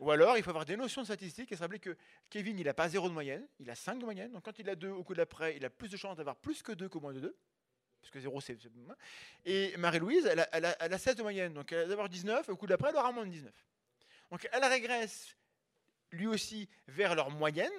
[0.00, 1.96] Ou alors, il faut avoir des notions de statistiques et se rappeler que
[2.28, 4.32] Kevin, il n'a pas zéro de moyenne, il a 5 de moyenne.
[4.32, 6.60] Donc quand il a 2 au coup d'après, il a plus de chances d'avoir plus
[6.60, 7.36] que 2 qu'au moins de 2
[8.00, 8.58] parce que 0 c'est.
[9.44, 12.56] Et Marie-Louise, elle a, elle, a, 16 de moyenne, donc elle va avoir 19, au
[12.56, 13.52] coup d'après, elle aura moins de 19.
[14.32, 15.36] Donc elle régresse
[16.10, 17.70] lui aussi vers leur moyenne,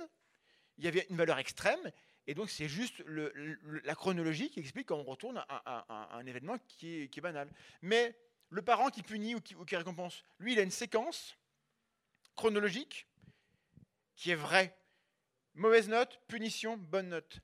[0.78, 1.92] il y avait une valeur extrême,
[2.26, 7.22] et donc c'est juste la chronologie qui explique qu'on retourne à, un événement qui est,
[7.22, 7.50] banal.
[7.82, 8.18] Mais
[8.50, 11.38] le parent qui punit ou qui, récompense, lui, il a une séquence
[12.36, 13.08] chronologique
[14.16, 14.78] qui est vraie.
[15.56, 17.40] Mauvaise note, punition, bonne note.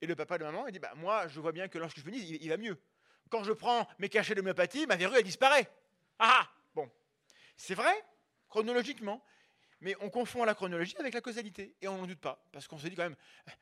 [0.00, 2.10] Et le papa la maman, il dit bah, Moi, je vois bien que lorsque je
[2.10, 2.76] il, il va mieux.
[3.30, 5.70] Quand je prends mes cachets d'homéopathie, ma verrue, elle disparaît.
[6.18, 6.90] Ah, ah Bon.
[7.56, 7.94] C'est vrai,
[8.48, 9.24] chronologiquement.
[9.82, 11.74] Mais on confond la chronologie avec la causalité.
[11.82, 12.42] Et on n'en doute pas.
[12.52, 13.16] Parce qu'on se dit quand même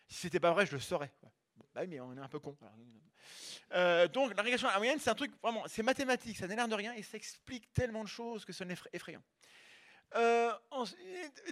[0.09, 1.11] Si c'était pas vrai, je le saurais.
[1.75, 2.57] bah, mais on est un peu con.
[3.73, 6.75] Euh, donc, la régression à moyenne, c'est un truc vraiment, c'est mathématique, ça n'a de
[6.75, 9.23] rien et ça explique tellement de choses que ce n'est effrayant.
[10.17, 10.53] Euh,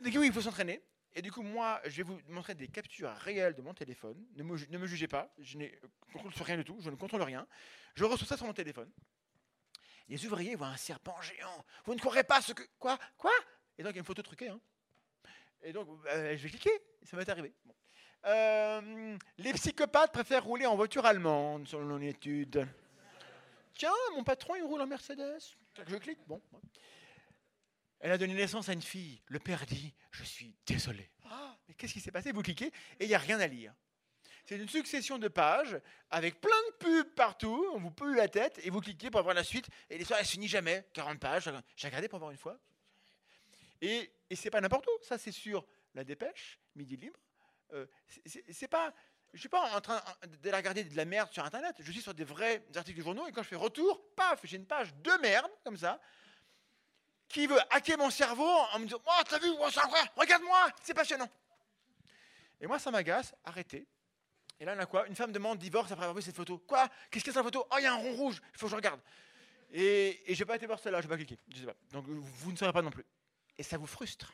[0.05, 0.83] oui, il faut s'entraîner.
[1.15, 4.23] Et du coup, moi, je vais vous montrer des captures réelles de mon téléphone.
[4.37, 6.91] Ne me, ju- ne me jugez pas, je n'ai euh, contrôle rien du tout, je
[6.91, 7.47] ne contrôle rien.
[7.95, 8.91] Je reçois ça sur mon téléphone.
[10.09, 11.65] Les ouvriers voient un serpent géant.
[11.85, 12.63] Vous ne croirez pas ce que.
[12.79, 12.99] Quoi?
[13.17, 13.31] Quoi?
[13.79, 14.49] Et donc, il y a une photo truquée.
[14.49, 14.61] hein.
[15.63, 16.71] Et donc, euh, je vais cliquer.
[17.05, 17.53] Ça m'est arrivé.
[18.27, 22.67] Euh, les psychopathes préfèrent rouler en voiture allemande, selon une étude.
[23.75, 25.39] Tiens, mon patron, il roule en Mercedes.
[25.87, 26.19] Je clique.
[26.27, 26.43] Bon.
[28.01, 29.23] Elle a donné naissance à une fille.
[29.27, 31.09] Le père dit Je suis désolé.
[31.31, 32.33] Ah, mais qu'est-ce qui s'est passé?
[32.33, 32.67] Vous cliquez
[32.99, 33.73] et il n'y a rien à lire.
[34.45, 35.79] C'est une succession de pages
[36.11, 37.71] avec plein de pubs partout.
[37.75, 39.69] On vous pollue la tête et vous cliquez pour avoir la suite.
[39.91, 40.85] Et l'histoire, elle se finit jamais.
[40.95, 41.51] 40 pages.
[41.77, 42.59] J'ai regardé pour voir une fois.
[43.81, 45.05] Et, et c'est pas n'importe où.
[45.05, 47.19] Ça, c'est sur La Dépêche, Midi Libre.
[47.73, 47.87] Euh,
[48.27, 48.93] c'est- pas.
[49.35, 50.03] Je suis pas en train
[50.43, 51.77] d'aller regarder de la merde sur Internet.
[51.81, 53.27] Je suis sur des vrais articles de journaux.
[53.27, 56.01] Et quand je fais retour, paf, j'ai une page de merde, comme ça,
[57.29, 59.81] qui veut hacker mon cerveau en me disant Oh, t'as vu, oh, c'est
[60.17, 61.29] regarde-moi, c'est passionnant.
[62.61, 63.87] Et moi, ça m'agace, arrêtez.
[64.59, 65.07] Et là, on a quoi?
[65.07, 66.59] Une femme demande divorce après avoir vu cette photo.
[66.59, 66.89] Quoi?
[67.11, 67.67] Qu'est-ce qu'il y a sur la photo?
[67.71, 69.01] Oh, il y a un rond rouge, il faut que je regarde.
[69.71, 71.39] Et, et je n'ai pas été voir celle-là, je n'ai pas cliqué.
[71.49, 71.77] Je sais pas.
[71.93, 73.05] Donc, vous ne saurez pas non plus.
[73.59, 74.33] Et ça vous frustre.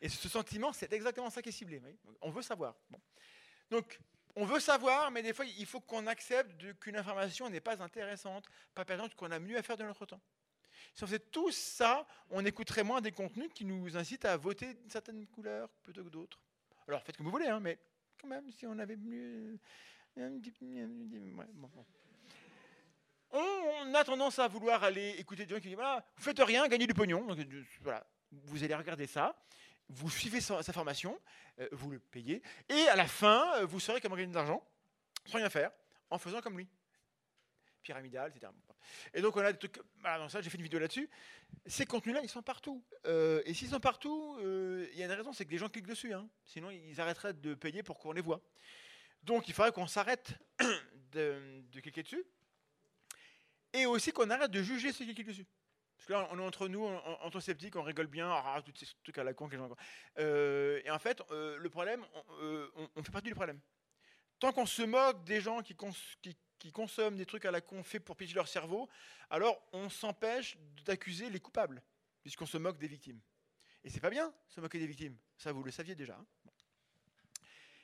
[0.00, 1.80] Et ce sentiment, c'est exactement ça qui est ciblé.
[2.20, 2.74] On veut savoir.
[3.70, 4.00] Donc,
[4.34, 8.48] on veut savoir, mais des fois, il faut qu'on accepte qu'une information n'est pas intéressante,
[8.74, 10.20] pas pertinente, qu'on a mieux à faire de notre temps.
[10.94, 14.74] Si on faisait tout ça, on écouterait moins des contenus qui nous incitent à voter
[14.74, 16.40] d'une certaine couleur plutôt que d'autres.
[16.88, 17.78] Alors, faites comme vous voulez, hein, mais
[18.20, 19.58] quand même, si on avait mieux...
[20.16, 21.46] ouais.
[23.32, 26.68] On a tendance à vouloir aller écouter des gens qui disent voilà, vous faites rien,
[26.68, 27.24] gagnez du pognon.
[27.24, 29.34] Donc, euh, voilà, vous allez regarder ça,
[29.88, 31.18] vous suivez sa, sa formation,
[31.58, 34.62] euh, vous le payez, et à la fin, euh, vous saurez comment gagner de l'argent
[35.24, 35.70] sans rien faire,
[36.10, 36.68] en faisant comme lui.
[37.82, 38.52] Pyramidal, etc.
[39.14, 39.80] Et donc, on a des trucs.
[39.98, 41.10] Voilà, donc ça, j'ai fait une vidéo là-dessus.
[41.66, 42.84] Ces contenus-là, ils sont partout.
[43.04, 46.12] Et s'ils sont partout, il y a une raison, c'est que les gens cliquent dessus.
[46.12, 46.28] hein.
[46.44, 48.40] Sinon, ils arrêteraient de payer pour qu'on les voit.
[49.24, 50.32] Donc, il faudrait qu'on s'arrête
[51.10, 52.24] de cliquer dessus.
[53.72, 55.46] Et aussi qu'on arrête de juger ceux qui cliquent dessus.
[55.96, 58.60] Parce que là, on est entre nous, en- en- entre sceptiques, on rigole bien, ah,
[58.64, 59.70] tous ces trucs à la con que les gens.
[60.18, 63.60] Euh, et en fait, euh, le problème, on, euh, on- on fait partie du problème.
[64.40, 67.60] Tant qu'on se moque des gens qui, cons- qui- qui consomment des trucs à la
[67.60, 68.88] con faits pour piéger leur cerveau,
[69.30, 71.82] alors on s'empêche d'accuser les coupables,
[72.22, 73.20] puisqu'on se moque des victimes.
[73.84, 75.16] Et c'est pas bien, se moquer des victimes.
[75.36, 76.14] Ça, vous le saviez déjà.
[76.14, 76.26] hein.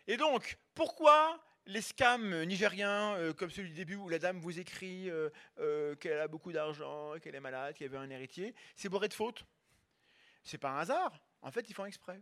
[0.06, 4.58] Et donc, pourquoi les scams nigériens, euh, comme celui du début où la dame vous
[4.58, 5.28] écrit euh,
[5.60, 9.14] euh, qu'elle a beaucoup d'argent, qu'elle est malade, qu'elle veut un héritier, c'est bourré de
[9.14, 9.44] fautes
[10.42, 11.20] C'est pas un hasard.
[11.42, 12.20] En fait, ils font exprès.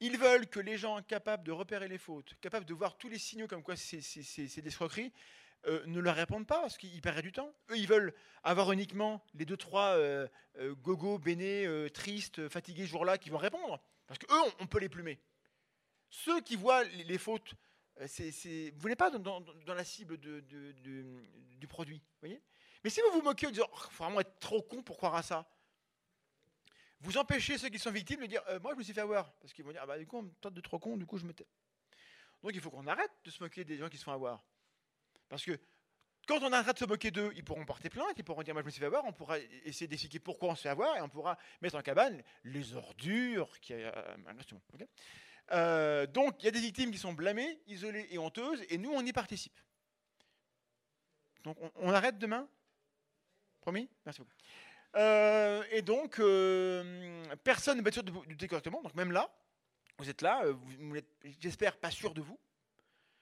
[0.00, 3.18] Ils veulent que les gens capables de repérer les fautes, capables de voir tous les
[3.18, 5.12] signaux comme quoi c'est des escroqueries,
[5.66, 7.54] euh, ne leur répondent pas parce qu'ils perdraient du temps.
[7.70, 8.12] Eux, ils veulent
[8.42, 10.26] avoir uniquement les deux, trois euh,
[10.58, 13.80] euh, gogo, bénés, euh, tristes, fatigués jour-là qui vont répondre.
[14.08, 15.20] Parce qu'eux, on, on peut les plumer.
[16.10, 17.54] Ceux qui voient les fautes,
[18.00, 22.02] euh, c'est- c'est- vous n'êtes pas dans, la cible du produit.
[22.22, 25.14] Mais si vous vous moquez en disant il faut vraiment être trop con pour croire
[25.14, 25.48] à ça,
[27.00, 29.32] vous empêchez ceux qui sont victimes de dire euh, moi je me suis fait avoir.
[29.34, 31.06] Parce qu'ils vont dire ah bah du coup on me traite de trop con, du
[31.06, 31.46] coup je me tais.
[32.42, 34.44] Donc il faut qu'on arrête de se moquer des gens qui se font avoir.
[35.28, 35.58] Parce que
[36.26, 38.62] quand on arrête de se moquer d'eux, ils pourront porter plainte, ils pourront dire moi
[38.62, 41.00] je me suis fait avoir, on pourra essayer d'expliquer pourquoi on se fait avoir et
[41.00, 43.74] on pourra mettre en cabane les ordures qui
[45.50, 48.90] Euh, donc il y a des victimes qui sont blâmées, isolées et honteuses et nous
[48.90, 49.60] on y participe.
[51.44, 52.48] Donc on, arrête demain?
[53.60, 53.88] Promis?
[54.04, 54.32] Merci beaucoup.
[54.94, 58.82] Euh, et donc, euh, personne n'est sûr de vous correctement.
[58.82, 59.34] Donc, même là,
[59.98, 61.08] vous êtes là, euh, vous, n'êtes,
[61.40, 62.38] j'espère, pas sûr de vous.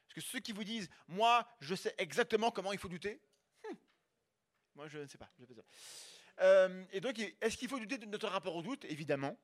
[0.07, 3.21] Parce que ceux qui vous disent, moi, je sais exactement comment il faut douter,
[3.65, 3.75] hmm,
[4.75, 5.31] moi, je ne sais pas.
[6.93, 8.85] et donc, est-ce qu'il faut douter de notre rapport au doute?
[8.87, 9.39] Évidemment.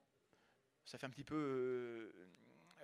[0.85, 2.13] Ça fait un petit peu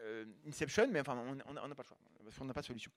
[0.03, 2.67] euh, euh, Inception, mais enfin, on n'a pas le choix, parce qu'on n'a pas de
[2.67, 2.91] solution.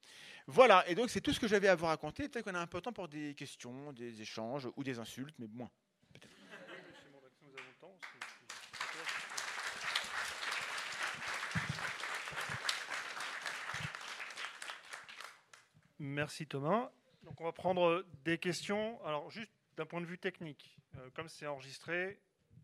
[0.48, 2.28] Voilà, et donc c'est tout ce que j'avais à vous raconter.
[2.28, 5.36] Peut-être qu'on a un peu de temps pour des questions, des échanges ou des insultes,
[5.39, 5.70] mais moins.
[15.98, 16.91] Merci Thomas.
[17.24, 19.04] Donc on va prendre des questions.
[19.06, 22.20] Alors juste d'un point de vue technique, euh, comme c'est enregistré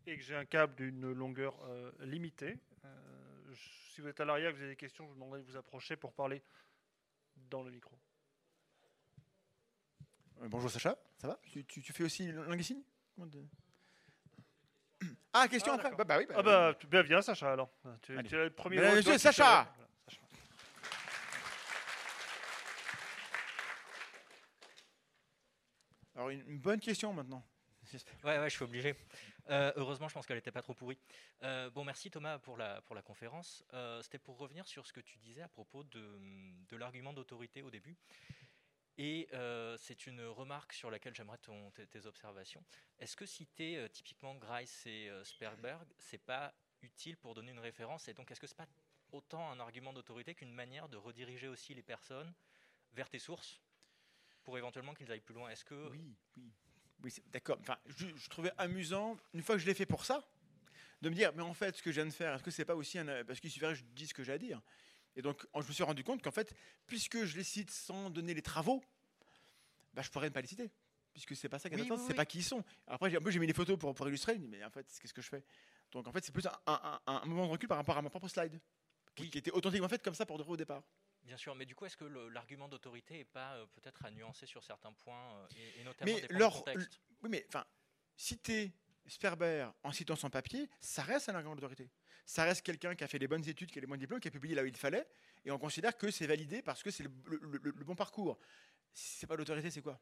[0.06, 2.71] et que j'ai un câble d'une longueur euh, limitée, euh,
[3.92, 5.44] si vous êtes à l'arrière, et que vous avez des questions, je vous demanderai de
[5.44, 6.42] vous approcher pour parler
[7.36, 7.96] dans le micro.
[10.40, 11.38] Euh, bonjour Sacha, ça va?
[11.44, 12.82] Tu, tu- tu fais aussi langue des signes
[15.34, 16.26] Ah, question Ah, après bah, bah oui.
[16.26, 17.70] bah, Ah bah, tu- bah, viens Sacha alors.
[18.02, 18.76] Tu, es le premier.
[19.02, 19.64] Qui Sacha.
[19.76, 20.20] Voilà, Sacha.
[26.14, 27.44] Alors une, une bonne question maintenant.
[28.24, 28.94] Ouais, ouais, je suis obligé.
[29.50, 30.98] Euh, heureusement, je pense qu'elle n'était pas trop pourrie.
[31.42, 33.64] Euh, bon, merci Thomas pour la, pour la conférence.
[33.74, 36.18] Euh, C'était pour revenir sur ce que tu disais à propos de,
[36.68, 37.96] de l'argument d'autorité au début.
[38.98, 39.28] Et
[39.78, 41.38] c'est une remarque sur laquelle j'aimerais
[41.90, 42.62] tes, observations.
[42.98, 48.08] Est-ce que citer typiquement Grice et Sperberg, c'est pas utile pour donner une référence?
[48.08, 48.68] Et donc, est-ce que c'est pas
[49.10, 52.32] autant un argument d'autorité qu'une manière de rediriger aussi les personnes
[52.92, 53.60] vers tes sources
[54.44, 55.48] pour éventuellement qu'ils aillent plus loin?
[55.48, 56.52] Est-ce que Oui, oui.
[57.02, 57.58] Oui, d'accord.
[57.60, 60.24] Enfin, je, je trouvais amusant, une fois que je l'ai fait pour ça,
[61.00, 62.64] de me dire, mais en fait, ce que je viens de faire, est-ce que c'est
[62.64, 63.24] pas aussi un.
[63.24, 64.60] Parce qu'il suffirait que je dise ce que j'ai à dire?
[65.16, 66.54] Et donc, je me suis rendu compte qu'en fait,
[66.86, 68.82] puisque je les cite sans donner les travaux,
[69.92, 70.70] bah, je pourrais ne pas les citer.
[71.12, 72.16] Puisque c'est pas ça qui est Oui, intéressant, oui, c'est oui.
[72.16, 72.64] pas qui ils sont.
[72.86, 75.12] Après, j'ai- un peu, j'ai mis les photos pour, pour illustrer, mais en fait, qu'est-ce
[75.12, 75.44] que je fais?
[75.90, 78.00] Donc, en fait, c'est plus un, un- un- un moment de recul par rapport à
[78.02, 78.58] mon propre slide,
[79.14, 80.82] qui, qui était authentiquement fait comme ça pour de vrai au départ.
[81.24, 84.44] Bien sûr, mais du coup, est-ce que l'argument d'autorité n'est pas euh, peut-être à nuancer
[84.46, 87.64] sur certains points, euh, et, et notamment Mais leur- contexte Oui, mais enfin,
[88.16, 88.72] citer
[89.06, 91.90] Sperber en citant son papier, ça reste un argument d'autorité.
[92.26, 94.28] Ça reste quelqu'un qui a fait les bonnes études, qui a les bons diplômes, qui
[94.28, 95.06] a publié là où il fallait,
[95.44, 98.38] et on considère que c'est validé parce que c'est le, le- le- le bon parcours.
[98.92, 100.00] Si c'est pas l'autorité, c'est quoi?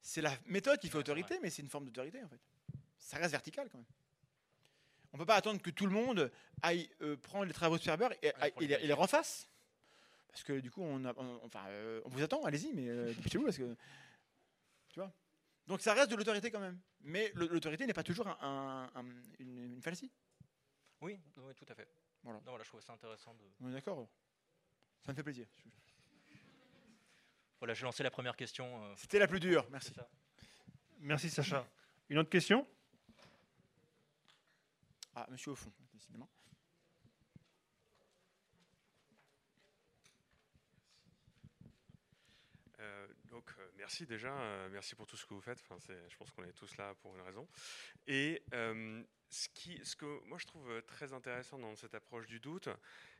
[0.00, 2.40] C'est la méthode qui fait autorité, mais c'est une forme d'autorité en fait.
[2.98, 3.86] Ça reste vertical quand même.
[5.12, 6.30] On peut pas attendre que tout le monde
[6.62, 9.48] aille euh, prendre les travaux de Sperber et, les et les, refasse.
[10.36, 13.10] Parce que du coup, on, a- on- enfin, euh, on vous attend, allez-y, mais euh,
[13.14, 13.74] dépêchez-vous parce que
[14.90, 15.10] tu vois.
[15.66, 16.78] Donc ça reste de l'autorité quand même.
[17.00, 20.12] Mais l'autorité n'est pas toujours un- un- un- une, une fallacie.
[21.00, 21.88] Oui, oui, tout à fait.
[22.22, 22.38] Voilà.
[22.40, 23.32] Non, voilà, je trouvais ça intéressant.
[23.32, 23.44] De...
[23.62, 24.06] On est d'accord
[25.06, 25.46] Ça me fait plaisir.
[27.58, 28.84] Voilà, j'ai lancé la première question.
[28.84, 29.94] euh, C'était la plus dure, merci.
[30.98, 31.66] Merci Sacha.
[32.10, 32.66] Une autre question?
[35.14, 36.28] Ah, monsieur au fond, décidément.
[42.78, 45.60] Euh, donc euh, merci déjà, euh, merci pour tout ce que vous faites.
[45.68, 45.76] Enfin,
[46.08, 47.48] je pense qu'on est tous là pour une raison.
[48.06, 52.26] Et euh, ce, qui, ce que moi je trouve euh, très intéressant dans cette approche
[52.26, 52.68] du doute,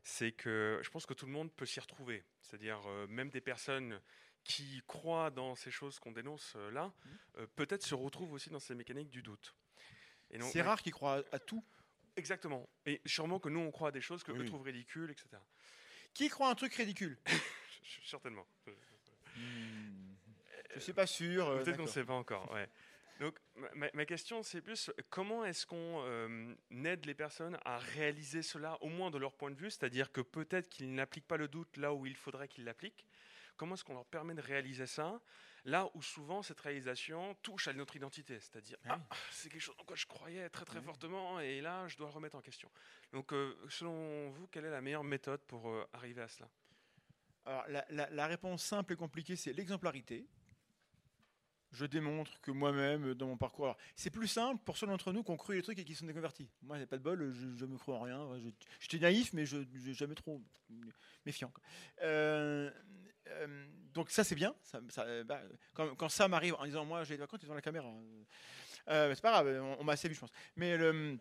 [0.02, 2.24] c'est que je pense que tout le monde peut s'y retrouver.
[2.42, 4.00] C'est-à-dire euh, même des personnes
[4.44, 6.92] qui croient dans ces choses qu'on dénonce là,
[7.38, 9.54] euh, peut-être se retrouvent aussi dans ces mécaniques du doute.
[10.40, 11.64] C'est rare qu'ils croient à tout.
[12.16, 12.68] Exactement.
[12.84, 15.28] Et sûrement que nous on croit à des choses que Oui, eux trouvent ridicules, etc.
[16.14, 17.18] Qui croit à un truc ridicule?
[18.04, 18.46] Certainement.
[20.76, 21.48] Je suis pas sûr.
[21.48, 22.50] euh, Peut-être qu'on ne sait pas encore.
[22.52, 22.68] Ouais.
[23.18, 23.38] Donc,
[23.74, 28.88] ma- question, c'est plus comment est-ce qu'on euh, aide les personnes à réaliser cela, au
[28.88, 31.94] moins de leur point de vue, c'est-à-dire que peut-être qu'ils n'appliquent pas le doute là
[31.94, 33.06] où il faudrait qu'ils l'appliquent.
[33.56, 35.18] Comment est-ce qu'on leur permet de réaliser ça
[35.64, 39.74] là où souvent cette réalisation touche à notre identité, c'est-à-dire Ah ah, c'est quelque chose
[39.78, 40.84] en quoi je croyais très très Oui.
[40.84, 42.70] fortement et là je dois le remettre en question.
[43.12, 46.48] Donc, euh, selon vous, quelle est la meilleure méthode pour arriver à cela?
[47.46, 50.26] Alors, la, la- la réponse simple et compliquée, c'est l'exemplarité.
[51.76, 55.30] Je démontre que moi-même, dans mon parcours, c'est plus simple pour ceux d'entre nous qui
[55.30, 56.48] ont cru les trucs et qui sont déconvertis.
[56.62, 58.26] Moi, j'ai pas de bol, je, je me crois en rien.
[58.80, 60.42] J'étais naïf, mais je n'ai jamais trop
[61.26, 61.52] méfiant.
[62.00, 62.70] Euh,
[63.28, 64.54] euh, donc ça, c'est bien.
[65.26, 65.42] Bah,
[65.74, 67.92] quand, ça m'arrive en disant, moi, j'ai des vacances, ils ont la caméra.
[68.88, 70.32] Euh, c'est pas grave, on, on m'a assez vu, je pense.
[70.56, 71.18] Mais le,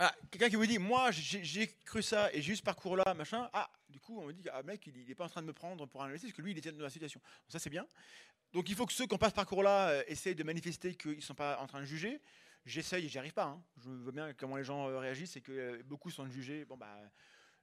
[0.00, 3.48] ah, quelqu'un qui vous dit, moi, j'ai cru ça et j'ai eu ce parcours-là, machin.
[3.52, 5.52] Ah, du coup, on me dit, ah, mec, il n'est pas en train de me
[5.52, 7.20] prendre pour un parce que lui, il était dans la situation.
[7.20, 7.86] Donc, ça, c'est bien.
[8.52, 11.16] Donc, il faut que ceux qui ont pas ce parcours-là euh, essayent de manifester qu'ils
[11.16, 12.20] ne sont pas en train de juger.
[12.66, 13.44] J'essaye et j'y arrive pas.
[13.44, 13.64] hein.
[13.84, 16.64] Je vois bien comment les gens euh, réagissent et que euh, beaucoup sont jugés.
[16.64, 16.98] Bon, bah,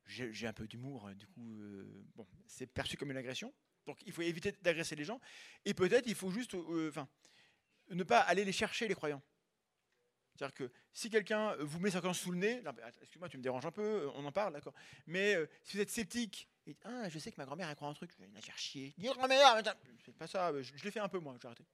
[0.06, 1.58] j'ai un peu d'humour, du coup,
[2.16, 3.54] bon, c'est perçu comme une agression.
[3.86, 5.20] Donc, il faut éviter d'agresser les gens.
[5.64, 6.56] Et peut-être, il faut juste,
[6.90, 7.08] enfin,
[7.90, 9.22] ne pas aller les chercher, les croyants.
[10.36, 12.64] C'est-à-dire que si quelqu'un vous met ça sous le nez,
[13.02, 14.74] excuse-moi, tu me déranges un peu, euh, on en parle, d'accord.
[15.08, 17.90] Mais euh, si vous êtes sceptique, et, ah, je sais que ma grand-mère elle croit
[17.90, 18.94] un truc, je vais la faire chier.
[18.98, 19.62] Grand-mère,
[20.06, 21.66] c'est pas ça, euh, je, l'ai fait un peu moi, j'ai arrêté.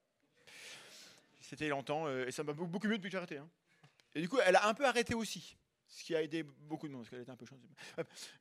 [1.42, 3.38] C'était longtemps et ça m'a beaucoup mieux depuis que j'ai arrêté.
[3.38, 3.50] hein.
[4.14, 5.56] Et du coup, elle a un peu arrêté aussi,
[5.88, 7.62] ce qui a aidé beaucoup de monde parce qu'elle était un peu chiante.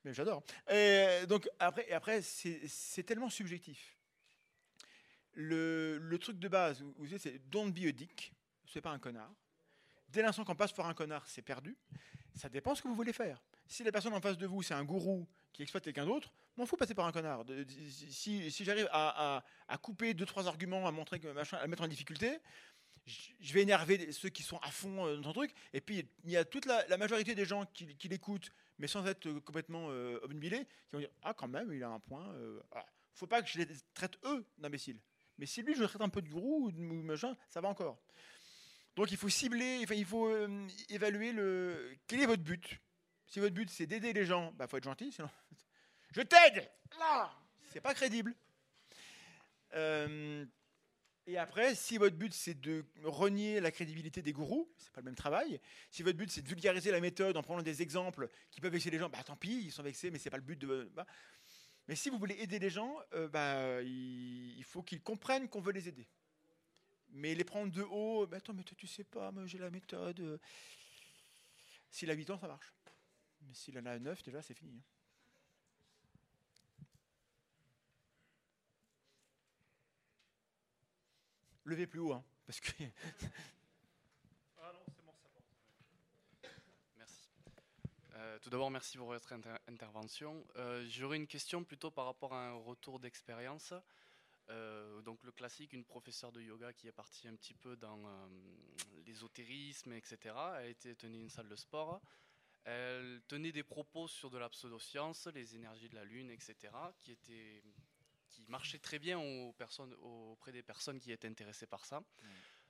[0.05, 0.43] Mais j'adore.
[0.69, 3.97] Et donc après, après c'est c'est tellement subjectif.
[5.39, 8.33] Le, truc de base, vous savez, c'est don't be a dick,
[8.65, 9.31] soyez pas un connard.
[10.09, 11.77] Dès l'instant qu'on passe pour un connard, c'est perdu.
[12.35, 13.43] Ça dépend ce que vous voulez faire.
[13.67, 16.67] Si la personne en face de vous, c'est un gourou qui exploite quelqu'un d'autre, m'en
[16.67, 17.45] fous passer par un connard.
[18.11, 19.43] Si j'arrive à,
[19.81, 22.39] couper deux, trois arguments, à montrer que machin, à le mettre en difficulté,
[23.07, 25.55] je vais énerver ceux qui sont à fond euh, dans ton truc.
[25.73, 29.27] Et puis, il y a toute la, majorité des gens qui, l'écoutent, mais sans être
[29.27, 32.29] euh, complètement euh, obnubilés, qui vont dire Ah, quand même, il a un point.
[32.35, 32.85] euh, voilà.
[33.15, 34.99] faut pas que je les traite eux d'imbéciles.
[35.39, 37.69] Mais si lui, je le traite un peu de gourou ou de machin, ça va
[37.69, 38.03] encore.
[38.97, 41.95] Donc, il faut cibler, il faut euh, évaluer le.
[42.07, 42.81] Quel est votre but
[43.27, 45.29] Si votre but, c'est d'aider les gens, bah, faut être gentil, sinon.
[46.13, 47.31] Je t'aide Là
[47.71, 48.35] C'est pas crédible.
[49.75, 50.47] Euh,
[51.27, 55.07] Et après, si votre but c'est de renier la crédibilité des gourous, c'est pas le
[55.07, 55.61] même travail.
[55.91, 58.91] Si votre but c'est de vulgariser la méthode en prenant des exemples qui peuvent vexer
[58.91, 60.89] les gens, bah tant pis, ils sont vexés, mais c'est pas le but de.
[60.95, 61.05] bah.
[61.89, 65.73] Mais si vous voulez aider les gens, euh, bah, il faut qu'ils comprennent qu'on veut
[65.73, 66.07] les aider.
[67.17, 70.39] Mais les prendre de haut, bah, attends, mais toi tu sais pas, j'ai la méthode.
[71.91, 72.73] S'il a 8 ans, ça marche.
[73.43, 74.77] Mais s'il en a 9, déjà, c'est fini.
[74.79, 74.83] hein.
[81.65, 82.71] Levez plus haut, hein, parce que
[84.59, 86.53] Ah non, c'est bon, ça porte.
[86.97, 87.29] Merci.
[88.15, 90.47] Euh, tout d'abord, merci pour votre inter- intervention.
[90.57, 93.75] Euh, J'aurais une question plutôt par rapport à un retour d'expérience.
[94.49, 98.07] Euh, donc le classique, une professeure de yoga qui est partie un petit peu dans
[98.07, 98.29] euh,
[99.05, 100.35] l'ésotérisme, etc.
[100.59, 102.01] Elle était tenue une salle de sport.
[102.65, 106.73] Elle tenait des propos sur de la pseudoscience, les énergies de la lune, etc.
[107.01, 107.63] qui étaient
[108.29, 112.03] qui marchaient très bien aux personnes, auprès des personnes qui étaient intéressées par ça.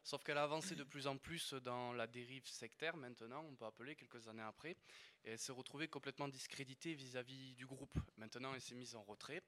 [0.02, 3.64] Sauf qu'elle a avancé de plus en plus dans la dérive sectaire maintenant, on peut
[3.64, 4.76] appeler quelques années après,
[5.24, 7.98] et elle s'est retrouvée complètement discréditée vis-à-vis du groupe.
[8.16, 9.42] Maintenant, elle s'est mise en retrait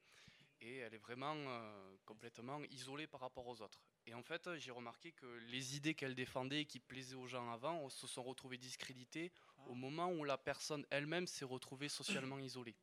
[0.61, 3.81] et elle est vraiment euh, complètement isolée par rapport aux autres.
[4.07, 7.51] Et en fait, j'ai remarqué que les idées qu'elle défendait et qui plaisaient aux gens
[7.53, 9.31] avant se sont retrouvées discréditées
[9.67, 12.75] au moment où la personne elle-même s'est retrouvée socialement isolée.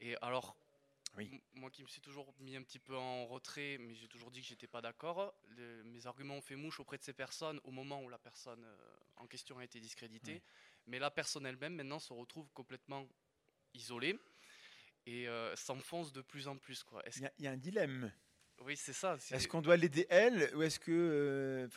[0.00, 0.56] Et alors,
[1.16, 1.42] Oui.
[1.54, 4.40] moi qui me suis toujours mis un petit peu en retrait, mais j'ai toujours dit
[4.40, 7.70] que j'étais pas d'accord, le- mes arguments ont fait mouche auprès de ces personnes au
[7.72, 8.76] moment où la personne euh,
[9.16, 10.34] en question a été discréditée.
[10.34, 10.42] Oui.
[10.86, 13.06] Mais la personne elle-même maintenant se retrouve complètement
[13.74, 14.18] isolée
[15.08, 16.84] et euh, s'enfonce de plus en plus.
[17.16, 18.12] Il y, a- il y a un dilemme.
[18.60, 19.16] Oui, c'est ça.
[19.30, 21.68] Est-ce qu'on doit l'aider elle ou est-ce que, euh,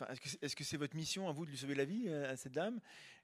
[0.42, 2.52] est-ce que, c'est- votre mission à vous de lui sauver la vie euh, à cette
[2.52, 2.78] dame?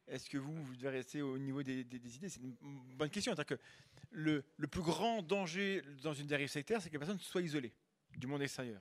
[0.06, 2.28] Est-ce que vous, vous devez rester au niveau des, des- des idées?
[2.30, 2.54] C'est une
[2.96, 3.34] bonne question.
[3.34, 3.58] Que
[4.10, 7.74] le, le plus grand danger dans une dérive sectaire, c'est que la personne soit isolée
[8.16, 8.80] du monde extérieur.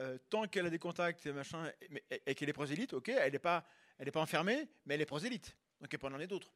[0.00, 2.92] Euh, tant qu'elle a des contacts et machin, et, mais- et- et qu'elle est prosélyte,
[2.94, 3.64] ok, elle n'est pas,
[3.98, 5.56] elle est pas enfermée, mais elle est prosélyte.
[5.80, 6.52] Donc elle peut en emmener d'autres.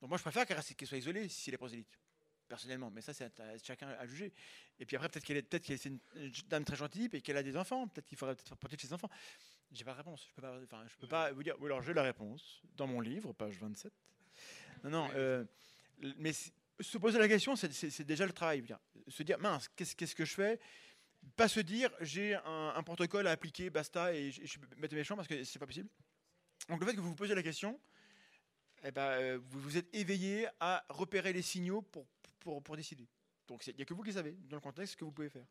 [0.00, 1.98] Donc moi, je préfère qu'elle soit isolée si elle est prosélyte,
[2.52, 2.90] personnellement.
[2.90, 4.30] Mais ça, c'est à, chacun à juger.
[4.78, 6.00] Et puis après, peut-être qu'elle est, peut-être qu'elle c'est une,
[6.48, 7.88] dame très gentille et qu'elle a des enfants.
[7.88, 9.08] Peut-être qu'il faudrait peut-être protéger ses enfants.
[9.70, 10.26] J'ai pas de réponse.
[10.28, 11.56] Je peux pas, enfin, je peux pas vous dire.
[11.60, 13.90] Ou alors j'ai la réponse dans mon livre, page 27.
[14.84, 15.10] Non, non.
[15.14, 15.44] euh,
[16.18, 18.60] mais se poser la question, c'est- déjà le travail.
[18.60, 18.78] Bien.
[19.08, 20.60] Se dire, mince, qu'est-ce que je fais?
[21.36, 24.94] Pas se dire, j'ai un, un protocole à appliquer, basta, et je, je suis et
[24.94, 25.88] méchant parce que c'est pas possible.
[26.68, 27.80] Donc le fait que vous vous posez la question,
[28.84, 32.04] eh ben, euh, vous vous êtes éveillé à repérer les signaux pour,
[32.42, 33.08] pour, décider.
[33.48, 35.30] Donc il n'y a que vous qui savez, dans le contexte, ce que vous pouvez
[35.30, 35.46] faire.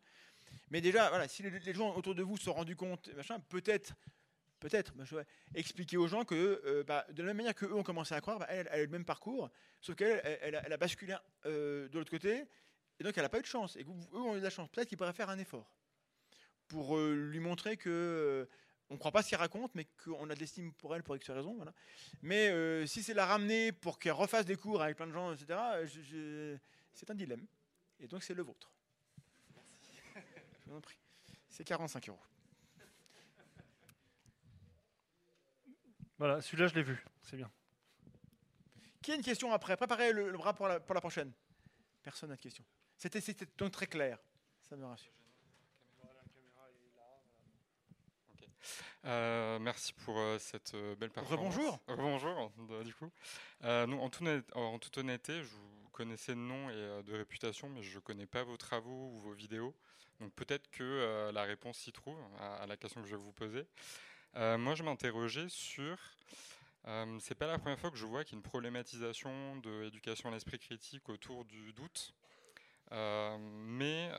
[0.69, 3.09] Mais déjà, voilà, si les, gens autour de vous se sont rendus compte,
[3.49, 3.93] peut-être,
[4.59, 5.03] peut-être, bah,
[5.55, 8.39] expliquer aux gens que euh, bah, de la même manière qu'eux ont commencé à croire,
[8.39, 9.49] bah, elle, a le même parcours,
[9.81, 11.15] sauf qu'elle, elle, a, basculé
[11.45, 12.45] euh, de l'autre côté,
[12.99, 13.75] et donc elle n'a pas eu de chance.
[13.75, 14.69] Et eux ont eu de la chance.
[14.69, 15.75] Peut-être qu'ils pourraient faire un effort
[16.67, 18.47] pour euh, lui montrer que
[18.89, 21.15] on ne croit pas ce qu'il raconte, mais qu'on a de l'estime pour elle pour
[21.15, 21.57] X raison.
[22.21, 25.57] Mais si c'est la ramener pour qu'elle refasse des cours avec plein de gens, etc.,
[26.93, 27.45] c'est un dilemme.
[27.99, 28.71] Et donc c'est le vôtre.
[30.15, 30.97] Je vous en prie.
[31.49, 32.19] C'est 45 euros.
[36.17, 37.03] Voilà, celui-là, je l'ai vu.
[37.23, 37.51] C'est bien.
[39.01, 39.75] Qui a une question après?
[39.75, 41.33] Préparez le, le bras pour la, pour la prochaine.
[42.03, 42.63] Personne n'a de question.
[42.95, 44.19] C'était donc très clair.
[44.61, 45.11] Ça me rassure.
[49.05, 51.55] Euh, merci pour euh, cette euh, belle performance.
[51.55, 51.79] Rebonjour.
[51.87, 52.51] Rebonjour,
[52.83, 53.11] du coup.
[53.63, 57.03] Euh, non, en, toute honnêteté, en toute honnêteté, je vous connaissais de nom et euh,
[57.03, 59.75] de réputation, mais je ne connais pas vos travaux ou vos vidéos.
[60.19, 63.31] Donc peut-être que euh, la réponse s'y trouve à, la question que je vais vous
[63.31, 63.67] poser.
[64.35, 65.99] Euh, moi, je m'interrogeais sur.
[67.19, 70.29] C'est pas la première fois que je vois qu'il y a une problématisation de l'éducation
[70.29, 72.15] à l'esprit critique autour du doute.
[72.89, 74.09] Mais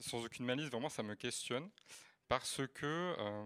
[0.00, 1.68] sans aucune malice, vraiment, ça me questionne.
[2.30, 3.44] Parce que euh,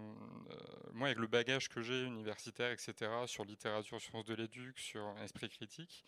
[0.93, 2.93] moi, avec le bagage que j'ai universitaire, etc.,
[3.25, 6.05] sur littérature, sciences de l'éduc, sur esprit critique,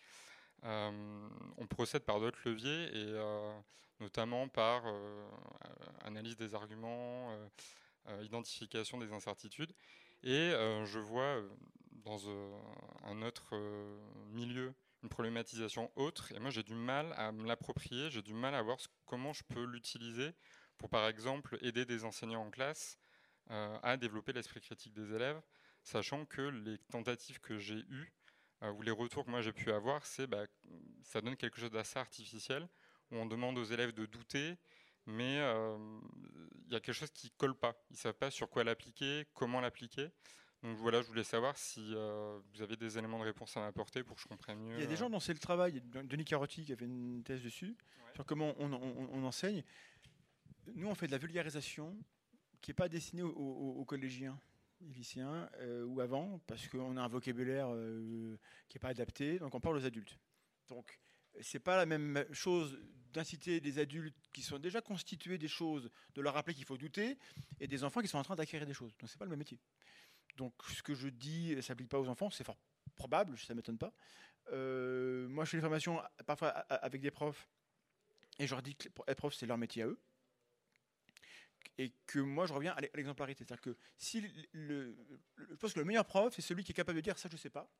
[0.62, 3.52] euh, on procède par d'autres leviers, et euh,
[3.98, 4.84] notamment par
[6.04, 7.36] analyse des arguments,
[8.22, 9.72] identification des incertitudes.
[10.22, 10.52] Et
[10.84, 11.42] je vois
[12.04, 12.30] dans
[13.02, 13.56] un autre
[14.30, 14.72] milieu
[15.02, 18.62] une problématisation autre, et moi j'ai du mal à me l'approprier, j'ai du mal à
[18.62, 20.32] voir comment je peux l'utiliser
[20.78, 22.98] pour par exemple aider des enseignants en classe
[23.50, 25.40] euh, à développer l'esprit critique des élèves,
[25.82, 28.12] sachant que les tentatives que j'ai eues,
[28.62, 30.46] euh, ou les retours que moi j'ai pu avoir, c'est bah,
[31.02, 32.68] ça donne quelque chose d'assez artificiel,
[33.10, 34.56] où on demande aux élèves de douter,
[35.06, 35.76] mais euh,
[36.66, 37.74] il y a quelque chose qui colle pas.
[37.90, 40.10] Ils savent pas sur quoi l'appliquer, comment l'appliquer.
[40.62, 44.02] Donc voilà, je voulais savoir si euh, vous avez des éléments de réponse à m'apporter
[44.02, 44.74] pour que je comprenne mieux.
[44.74, 45.80] Il y a des gens dont c'est le travail.
[46.04, 47.76] Denis Carotti qui a fait une thèse dessus,
[48.14, 49.62] sur comment on, on- on enseigne.
[50.74, 51.96] Nous, on fait de la vulgarisation
[52.60, 54.38] qui n'est pas destinée aux, aux- aux collégiens
[54.80, 58.36] lycéens euh, ou avant, parce qu'on a un vocabulaire euh,
[58.68, 60.16] qui n'est pas adapté, donc on parle aux adultes.
[60.68, 60.98] Donc,
[61.40, 62.78] c'est pas la même chose
[63.12, 67.18] d'inciter des adultes qui sont déjà constitués des choses, de leur rappeler qu'il faut douter,
[67.58, 68.96] et des enfants qui sont en train d'acquérir des choses.
[68.98, 69.58] Donc, c'est pas le même métier.
[70.36, 72.58] Donc, ce que je dis ne s'applique pas aux enfants, c'est fort
[72.94, 73.92] probable, ça ne m'étonne pas.
[74.52, 77.48] Euh, moi, je fais des formations parfois avec des profs,
[78.38, 79.98] et je leur dis que être prof, c'est leur métier à eux.
[81.78, 83.44] Et que moi, je reviens à l'e- à l'exemplarité.
[83.44, 84.20] C'est-à-dire que si
[84.52, 84.96] le,
[85.36, 87.36] je pense que le meilleur prof, c'est celui qui est capable de dire ça, je
[87.36, 87.70] sais pas,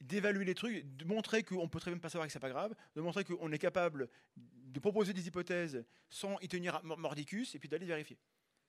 [0.00, 2.74] d'évaluer les trucs, de montrer qu'on peut très bien pas savoir que c'est pas grave,
[2.94, 7.68] de montrer qu'on est capable de proposer des hypothèses sans y tenir mordicus, et puis
[7.68, 8.18] d'aller vérifier.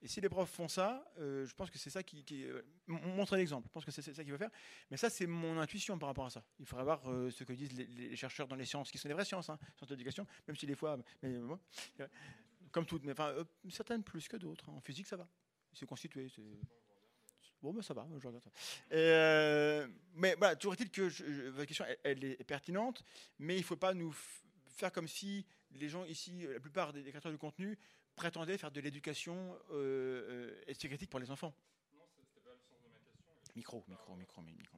[0.02, 2.62] Et si les profs font ça, euh, je pense que c'est ça qui, qui euh,
[2.86, 3.68] montrer l'exemple.
[3.68, 4.52] Je pense que c'est ça qu'il faut faire.
[4.92, 6.44] Mais ça, c'est mon intuition par rapport à ça.
[6.60, 9.16] Il faudrait voir euh, ce que disent les, chercheurs dans les sciences, qui sont des
[9.16, 11.00] vraies sciences, hein, sciences de l'éducation, même si des fois,
[12.72, 14.70] comme toutes, mais enfin, euh, certaines plus que d'autres.
[14.70, 14.74] hein.
[14.78, 15.28] En physique, ça va.
[15.74, 16.30] C'est constitué.
[16.30, 16.42] c'est-
[17.62, 18.52] Bon, ben ça va, je regarde ça.
[18.92, 23.04] Et, euh, mais voilà, toujours est-il que je- je- votre question, elle, elle est pertinente,
[23.40, 24.44] mais il ne faut pas nous f-
[24.76, 27.78] faire comme si les gens ici, euh, la plupart des des créateurs du contenu,
[28.16, 31.54] prétendaient faire de l'éducation euh, euh, esthétique pour les enfants.
[33.56, 34.78] Micro, micro, micro, micro.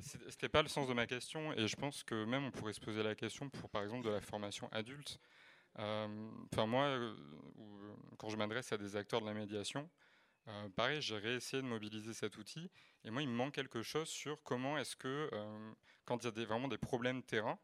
[0.00, 2.72] C'est- C'était pas le sens de ma question, et je pense que même on pourrait
[2.72, 5.20] se poser la question pour, par exemple, de la formation adulte.
[5.78, 7.14] Euh, Enfin, moi, euh,
[7.56, 9.88] où- quand je m'adresse à des acteurs de la médiation,
[10.48, 12.70] euh, pareil, j'ai réessayé de mobiliser cet outil,
[13.04, 15.72] et moi, il me manque quelque chose sur comment est-ce que, euh,
[16.04, 17.58] quand il y a des, vraiment des problèmes terrain,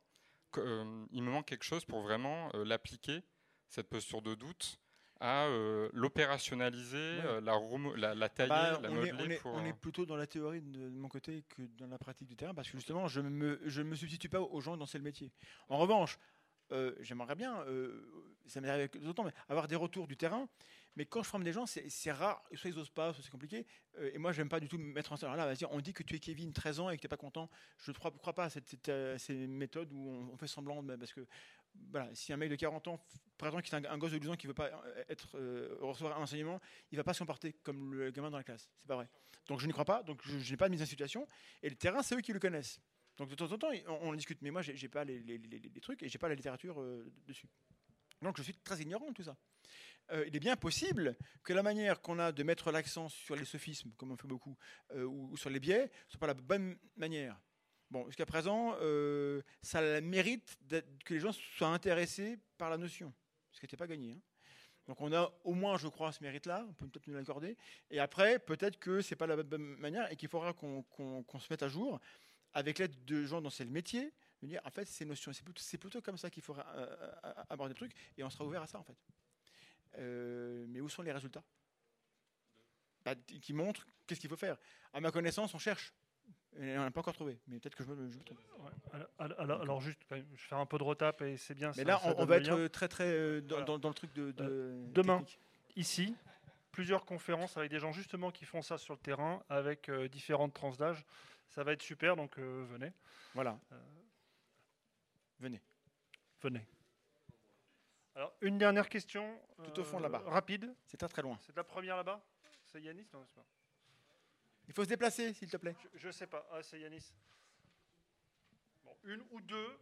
[0.52, 3.22] que, euh, il me manque quelque chose pour vraiment euh, l'appliquer,
[3.68, 4.78] cette posture de doute,
[5.20, 7.24] à euh, l'opérationnaliser, Ouais.
[7.24, 7.58] euh, la,
[7.96, 9.54] la, la tailler, Bah, la on, est, modeler on est- pour...
[9.54, 12.28] on euh, est plutôt dans la théorie de, de mon côté que dans la pratique
[12.28, 14.76] du terrain, parce que justement, je ne me, je ne me substitue pas aux gens
[14.86, 15.32] c'est le métier.
[15.68, 16.18] En revanche,
[16.74, 18.04] euh, j'aimerais bien, euh,
[18.46, 20.48] ça m'est arrivé d'autres, mais avoir des retours du terrain.
[20.96, 23.66] Mais quand je forme des gens, c'est rare, soit ils osent pas, soit c'est compliqué.
[23.98, 25.28] Euh, et moi, j'aime pas du tout me mettre en scène.
[25.28, 27.08] Alors là, vas-y, on dit que tu es Kevin, 13 ans, et que tu n'es
[27.08, 27.48] pas content.
[27.78, 31.26] Je ne crois, pas à cette, cette, ces méthodes où on, fait semblant, parce que
[32.12, 33.04] si un mec de 40 ans
[33.36, 34.70] prétend qu'il est un, gosse de 12 ans qui veut pas
[35.80, 36.60] recevoir un enseignement,
[36.92, 38.70] il va pas se comporter comme le gamin dans la classe.
[38.80, 39.08] C'est pas vrai.
[39.48, 41.26] Donc je n'y crois pas, donc je, je n'ai pas de mise en situation.
[41.62, 42.80] Et le terrain, c'est eux qui le connaissent.
[43.16, 44.42] Donc de temps en temps, on, on discute.
[44.42, 45.22] Mais moi, j'ai pas les,
[45.80, 47.48] trucs et j'ai pas la littérature euh, dessus.
[48.22, 49.36] Donc je suis très ignorant de tout ça.
[50.10, 53.44] Euh, il est bien possible que la manière qu'on a de mettre l'accent sur les
[53.44, 54.56] sophismes, comme on fait beaucoup,
[54.92, 57.40] euh, ou, sur les biais, soit pas la bonne manière.
[57.90, 60.58] Bon, jusqu'à présent, euh, ça mérite
[61.04, 63.12] que les gens soient intéressés par la notion,
[63.52, 64.12] ce qui n'était pas gagné.
[64.12, 64.20] hein.
[64.86, 67.56] Donc on a au moins, je crois, ce mérite-là, on peut peut-être nous l'accorder.
[67.90, 70.84] Et après, peut-être que c'est pas la bonne manière et qu'il faudra qu'on
[71.38, 72.00] se mette à jour
[72.54, 75.78] avec l'aide de gens dont c'est le métier, de dire en fait ces notions, c'est
[75.78, 78.66] plutôt, comme ça qu'il faudra euh, euh, aborder le truc et on sera ouvert à
[78.66, 78.96] ça en fait.
[79.98, 81.42] Euh, mais où sont les résultats?
[83.04, 84.56] Bah, Qui montrent qu'est-ce qu'il faut faire.
[84.92, 85.92] À ma connaissance, on cherche.
[86.56, 88.38] Et on n'a pas encore trouvé, mais peut-être que je me, je me trompe.
[88.58, 91.54] Ouais, alors- alors, alors- alors juste, je vais faire un peu de retape et c'est
[91.54, 91.70] bien.
[91.76, 92.68] Mais ça- là, on, va être lien.
[92.68, 93.64] très très euh, dans, Voilà.
[93.64, 95.18] dans- dans le truc de, de demain.
[95.18, 95.40] technique.
[95.76, 96.14] ici
[96.70, 100.76] plusieurs conférences avec des gens justement qui font ça sur le terrain avec différentes tranches
[100.76, 101.04] d'âge.
[101.54, 102.92] Ça va être super, donc euh, venez,
[103.32, 103.58] Voilà.
[103.72, 103.80] Euh.
[105.38, 105.60] Venez.
[106.42, 106.66] venez.
[108.16, 109.40] Alors une dernière question.
[109.62, 110.22] Tout au fond, là-bas.
[110.26, 110.74] Rapide.
[110.86, 111.38] C'est très très loin.
[111.42, 112.20] C'est la première là-bas?
[112.66, 113.06] C'est Yanis?
[113.12, 113.44] Non, c'est pas.
[114.66, 115.76] Il faut se déplacer, s'il te plaît.
[115.94, 116.46] Je, je sais pas.
[116.52, 117.12] Ah, c'est Yanis.
[118.84, 119.78] Bon, une ou deux.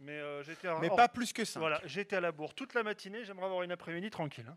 [0.00, 1.60] Mais euh, j'étais à, Mais pas plus que ça.
[1.60, 3.24] Voilà, j'étais à la bourre toute la matinée.
[3.24, 4.46] J'aimerais avoir une après-midi tranquille.
[4.48, 4.56] hein.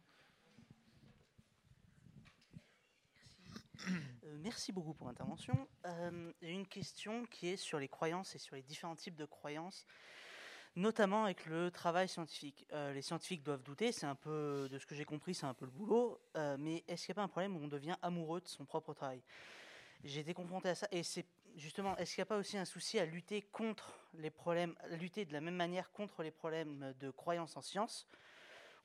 [4.33, 5.67] Euh, merci beaucoup pour l'intervention.
[5.85, 9.25] Euh, J'ai une question qui est sur les croyances et sur les différents types de
[9.25, 9.85] croyances,
[10.75, 12.65] notamment avec le travail scientifique.
[12.71, 15.53] Euh, les scientifiques doivent douter, c'est un peu, de ce que j'ai compris, c'est un
[15.53, 17.95] peu le boulot, euh, mais est-ce qu'il n'y a pas un problème où on devient
[18.01, 19.21] amoureux de son propre travail?
[20.03, 21.25] J'ai été confronté à ça, et c'est
[21.55, 24.95] justement, est-ce qu'il n'y a pas aussi un souci à lutter contre les problèmes, à
[24.95, 28.07] lutter de la même manière contre les problèmes de croyances en sciences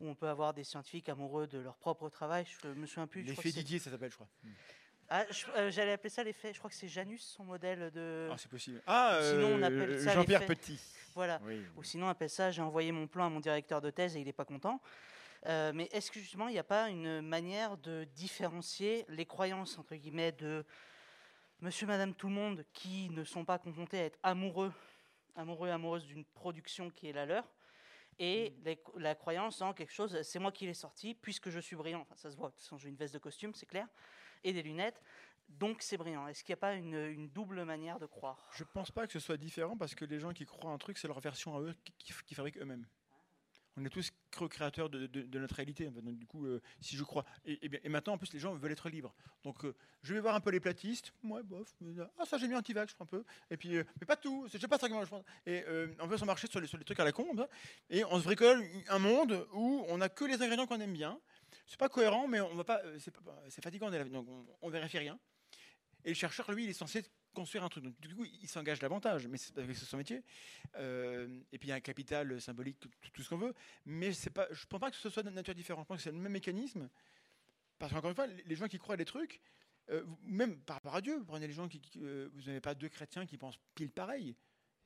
[0.01, 2.47] où on peut avoir des scientifiques amoureux de leur propre travail.
[2.63, 3.23] Je me souviens plus.
[3.23, 4.29] L'effet Didier, ça s'appelle, je crois.
[5.11, 5.25] Ah,
[5.57, 6.53] euh, J'allais appeler ça l'effet.
[6.53, 8.29] Je crois que c'est Janus, son modèle de.
[8.31, 8.83] Ah, c'est possible.
[8.87, 10.47] Ah, Sinon, on euh, appelle ça Jean-Pierre.
[10.47, 10.79] Petit.
[11.15, 11.41] voilà.
[11.45, 11.63] Oui.
[11.77, 14.21] Ou sinon, on appelle ça j'ai envoyé mon plan à mon directeur de thèse et
[14.21, 14.81] il n'est pas content.
[15.47, 19.79] Euh, mais est-ce que justement, il n'y a pas une manière de différencier les croyances,
[19.79, 20.65] entre guillemets, de
[21.61, 24.73] monsieur, madame, tout le monde qui ne sont pas confrontés à être amoureux,
[25.37, 27.45] amoureux, amoureuses d'une production qui est la leur,
[28.19, 31.77] et les- la croyance en quelque chose, c'est moi qui l'ai sorti, puisque je suis
[31.77, 32.01] brillant.
[32.01, 33.87] Enfin, ça se voit, de toute façon, j'ai une veste de costume, c'est clair,
[34.45, 35.01] et des lunettes,
[35.49, 36.27] donc c'est brillant.
[36.29, 38.51] Est-ce qu'il n'y a pas une, double manière de croire?
[38.53, 40.99] Je pense pas que ce soit différent parce que les gens qui croient un truc,
[40.99, 42.87] c'est leur version à eux qui, fabriquent eux-mêmes.
[43.81, 44.11] On est tous
[44.51, 45.89] créateurs de, notre réalité.
[45.89, 47.25] du coup, euh, si je crois.
[47.45, 49.15] Et, maintenant, en plus, les gens veulent être libres.
[49.45, 51.13] Donc, euh, je vais voir un peu les platistes.
[51.23, 51.73] Moi, bof.
[52.19, 53.25] ah, ça, j'ai mis anti-vax, je prends un peu.
[53.51, 54.49] Et puis, mais pas tout.
[54.53, 55.25] Je pas ça je pense.
[55.47, 55.65] Et
[56.01, 57.29] on veut s'en marcher sur les, sur les trucs à la con.
[57.89, 61.21] et on se bricole un monde où on n'a que les ingrédients qu'on aime bien.
[61.69, 62.83] C'est pas cohérent, mais on va pas.
[62.99, 63.91] C'est fatigant.
[63.91, 65.19] Donc, on, on vérifie rien.
[66.05, 67.05] Et le chercheur, lui, il est censé
[67.35, 67.85] construire un truc.
[67.85, 70.25] Donc, du coup, il s'engage davantage, mais c'est son métier.
[70.77, 73.55] Euh, et puis il y a un capital symbolique, tout, ce qu'on veut.
[73.85, 75.85] Mais je ne pense pas que ce soit de nature différente.
[75.85, 76.89] Je pense que c'est le même mécanisme.
[77.79, 79.41] Parce qu'encore une fois, les gens qui croient à des trucs,
[79.91, 82.75] euh, même par rapport à Dieu, vous prenez les gens qui, euh, vous n'avez pas
[82.75, 84.35] deux chrétiens qui pensent pile pareil.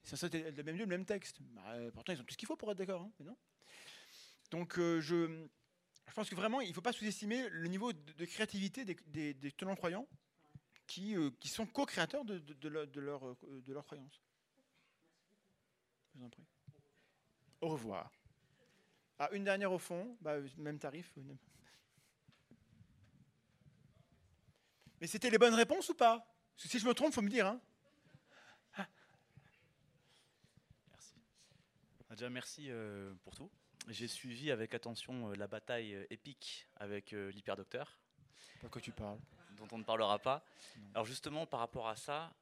[0.03, 1.39] Ça, le même Dieu, le même texte.
[1.41, 3.03] Bah, pourtant, ils ont tout ce qu'il faut pour être d'accord.
[3.03, 3.37] Hein, non
[4.51, 5.47] Donc, je,
[6.09, 9.77] je pense que vraiment, il ne faut pas sous-estimer le niveau de, créativité des, tenants
[9.77, 10.07] croyants
[10.87, 14.23] qui, euh, qui sont co-créateurs de, de, euh, de leur croyance.
[16.13, 16.45] Je vous en prie.
[17.61, 18.13] Au revoir.
[19.19, 21.13] Ah, une dernière au fond, bah, même tarif.
[25.01, 26.27] Mais c'était les bonnes réponses ou pas?
[26.57, 27.47] Si je me trompe, il faut me dire.
[27.47, 27.61] Hein.
[30.89, 31.15] Merci.
[32.11, 33.51] Déjà, merci euh, pour tout.
[33.89, 37.99] J'ai suivi avec attention la bataille épique avec l'hyperdocteur.
[38.63, 39.19] De quoi tu parles?
[39.57, 40.45] Dont on ne parlera pas.
[40.95, 42.33] Alors justement, par rapport à ça,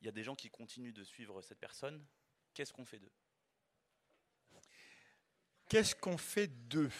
[0.00, 2.04] il y a des gens qui continuent de suivre cette personne.
[2.54, 3.12] Qu'est-ce qu'on fait d'eux?
[5.68, 6.90] Qu'est-ce qu'on fait d'eux?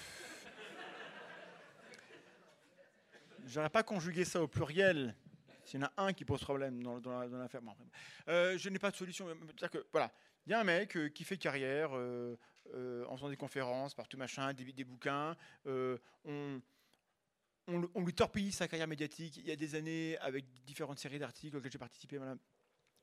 [3.46, 5.14] J'aurais pas conjugué ça au pluriel.
[5.64, 6.98] S'il y en a un qui pose problème dans,
[7.38, 7.60] l'affaire.
[8.28, 9.26] Euh, je n'ai pas de solution.
[9.70, 10.12] Que, voilà,
[10.46, 12.36] il y a un mec euh, qui fait carrière euh,
[12.74, 15.36] en faisant des conférences, partout machin, des, des bouquins.
[15.66, 16.60] on,
[17.68, 21.56] on, lui torpille sa carrière médiatique il y a des années avec différentes séries d'articles
[21.56, 22.18] auxquels j'ai participé.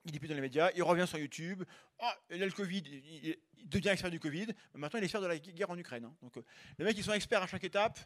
[0.06, 1.64] Il est plus dans les médias, il revient sur YouTube.
[2.00, 3.38] Ah, il a le Covid, il,
[3.70, 4.48] devient expert du Covid.
[4.74, 6.06] Maintenant, il est expert de la guerre en Ukraine.
[6.06, 6.16] Hein.
[6.22, 6.44] Donc, euh,
[6.78, 8.00] les mecs, ils sont experts à chaque étape.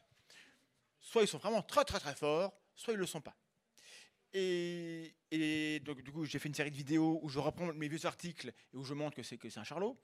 [1.00, 3.36] Soit ils sont vraiment très très très forts, soit ils le sont pas.
[4.34, 8.06] Et, donc, du coup, j'ai fait une série de vidéos où je reprends mes vieux
[8.06, 9.98] articles et où je montre que c'est un charlot.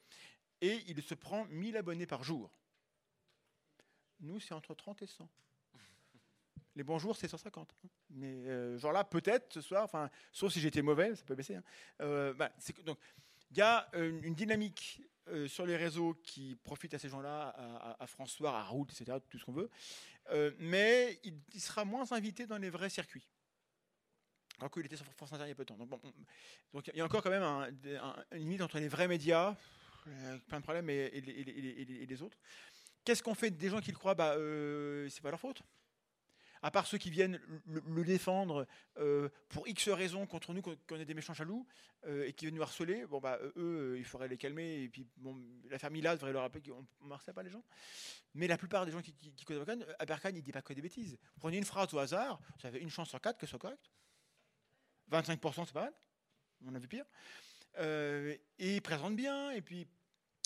[0.63, 2.49] Et il se prend 1000 abonnés par jour.
[4.21, 5.27] Nous, c'est entre 30 et 100.
[6.77, 7.69] Les bonjours, c'est 150.
[7.69, 7.89] Hein.
[8.11, 11.55] Mais euh, genre là, peut-être ce soir, enfin, sauf si j'étais mauvais, ça peut baisser.
[11.55, 11.63] Hein.
[11.99, 12.49] Euh, bah,
[12.85, 12.97] donc,
[13.51, 15.01] il y a euh, une dynamique
[15.47, 19.45] sur les réseaux qui profite à ces gens-là, à, François, à Route, etc., tout ce
[19.45, 19.69] qu'on veut.
[20.59, 23.25] mais il, sera moins invité dans les vrais circuits.
[24.59, 25.77] Alors qu'il était sur France Inter il y a peu de temps.
[26.73, 27.69] Donc, il y a encore quand même un,
[28.33, 29.55] une limite entre les vrais médias,
[30.47, 31.21] plein de problèmes, et,
[32.07, 32.37] les autres.
[33.03, 34.15] Qu'est-ce qu'on fait des gens qui le croient?
[34.15, 34.35] Bah,
[35.09, 35.63] C'est pas leur faute
[36.63, 38.65] à part ceux qui viennent le, défendre
[38.97, 41.67] euh, pour X raisons contre nous, qu'on est des méchants jaloux,
[42.05, 45.05] euh, et qui viennent nous harceler, bon, bah, eux, il faudrait les calmer, et puis
[45.17, 45.37] bon,
[45.69, 47.63] la famille là devrait leur rappeler qu'on ne harcèle pas les gens.
[48.33, 49.13] Mais la plupart des gens qui,
[49.45, 51.17] connaissent Aberkan, il ne dit pas que des bêtises.
[51.37, 53.91] Prenez une phrase au hasard, vous avez une chance sur quatre que ce soit correct.
[55.11, 55.93] 25%, c'est pas mal.
[56.65, 57.05] On a vu pire.
[57.79, 59.87] Euh, et il présente bien, et puis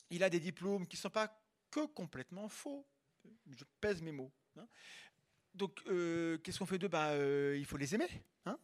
[0.09, 2.85] il a des diplômes qui ne sont pas que complètement faux.
[3.49, 4.31] Je pèse mes mots.
[4.57, 4.67] Hein
[5.53, 6.87] donc, euh, qu'est-ce qu'on fait d'eux?
[6.87, 8.09] Bah, euh, Il faut les aimer.
[8.45, 8.57] Hein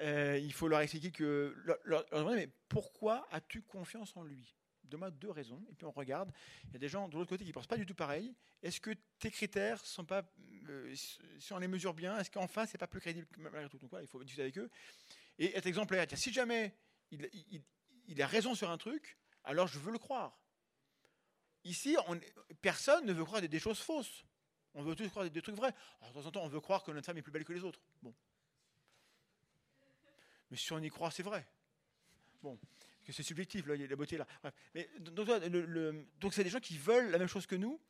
[0.00, 1.56] il faut leur expliquer que.
[1.84, 4.54] Leur, demander, mais pourquoi as-tu confiance en lui?
[4.84, 5.62] Donne-moi deux raisons.
[5.70, 6.30] Et puis on regarde.
[6.66, 8.34] Il y a des gens de l'autre côté qui ne pensent pas du tout pareil.
[8.62, 10.22] Est-ce que tes critères sont pas.
[10.94, 13.78] si on les mesure bien, est-ce qu'en face, c'est pas plus crédible malgré tout?
[14.00, 14.70] Il faut discuter avec eux.
[15.38, 16.06] Et être exemplaire.
[16.14, 16.74] Si jamais
[17.10, 20.38] il, a raison sur un truc, alors je veux le croire.
[21.64, 22.18] Ici, on,
[22.60, 24.24] personne ne veut croire des choses fausses.
[24.74, 25.74] On veut tous croire des, trucs vrais.
[26.00, 27.52] Alors, de temps en temps, on veut croire que notre femme est plus belle que
[27.52, 27.80] les autres.
[28.02, 28.14] Bon.
[30.50, 31.46] Mais si on y croit, c'est vrai.
[32.42, 32.58] Bon.
[33.04, 34.26] Que c'est subjectif, la beauté là.
[34.74, 37.80] Mais, donc, c'est des gens qui veulent la même chose que nous.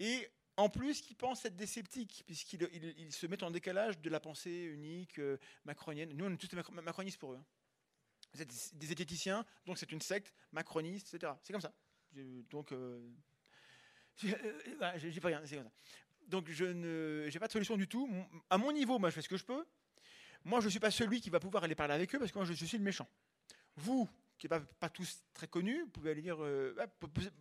[0.00, 4.20] Et en plus, qui pensent être des sceptiques, puisqu'ils se mettent en décalage de la
[4.20, 6.12] pensée unique, euh, macronienne.
[6.12, 7.36] Nous, on est tous macronistes pour eux.
[7.36, 7.44] Hein.
[8.34, 11.32] Vous des zététiciens, donc c'est une secte macroniste, etc.
[11.42, 11.72] C'est comme ça.
[12.50, 13.00] Donc, euh,
[14.24, 15.42] euh bah, pas rien,
[16.28, 18.08] donc je n'ai pas de solution du tout.
[18.50, 19.64] À mon niveau, moi, je fais ce que je peux.
[20.44, 22.38] Moi, je ne suis pas celui qui va pouvoir aller parler avec eux parce que
[22.38, 23.08] moi, je, suis le méchant.
[23.76, 24.08] Vous,
[24.38, 26.76] qui n'êtes pas, tous très connus, vous pouvez aller dire, euh,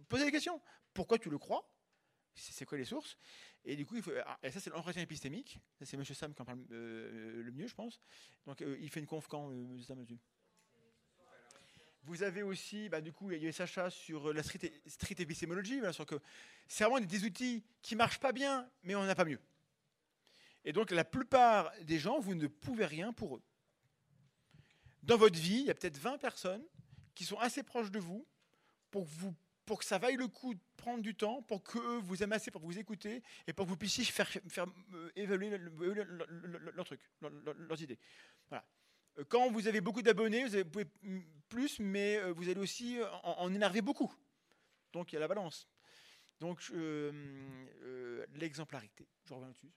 [0.10, 0.62] poser des questions.
[0.94, 1.70] Pourquoi tu le crois?
[2.36, 3.18] C'est quoi les sources?
[3.66, 5.60] Et du coup, ah, ça, c'est l'entretien épistémique.
[5.82, 6.04] c'est M.
[6.04, 8.02] Sam qui en parle euh, le mieux, je pense.
[8.46, 9.80] Donc, euh, il fait une conf quand, M.
[9.82, 10.20] Sam, là-dessus?
[12.06, 15.16] Vous avez aussi, bah, du coup, il y a Sacha sur euh, la street, street
[15.20, 16.16] épistémologie, que
[16.68, 19.40] c'est vraiment des outils qui marchent pas bien, mais on n'a pas mieux.
[20.66, 23.42] Et donc, la plupart des gens, vous ne pouvez rien pour eux.
[25.02, 26.64] Dans votre vie, il y a peut-être 20 personnes
[27.16, 28.26] qui sont assez proches de vous
[29.66, 32.34] pour que ça vaille le coup de prendre du temps, pour que eux vous aiment
[32.34, 35.94] assez pour vous écouter et pour que vous puissiez faire, faire euh, évaluer le- le-
[35.94, 37.98] le- le- le- leur truc, leur- leur- leurs idées.
[38.50, 38.64] Voilà.
[39.30, 40.88] Quand vous avez beaucoup d'abonnés, vous vous pouvez
[41.50, 44.12] plus, mais euh, vous allez aussi euh, en, en énerver beaucoup.
[44.92, 45.68] Donc il y a la balance.
[46.40, 47.12] Donc euh,
[47.84, 49.08] euh, l'exemplarité.
[49.26, 49.72] Je reviens dessus.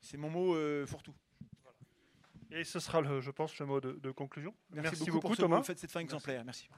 [0.00, 1.14] C'est mon mot euh, fourre-tout.
[2.50, 4.52] Et ce sera, le, je pense, le mot de, de conclusion.
[4.70, 5.62] Merci, Merci, beaucoup, pour Thomas.
[5.62, 6.44] cette cette fin exemplaire.
[6.44, 6.68] Merci.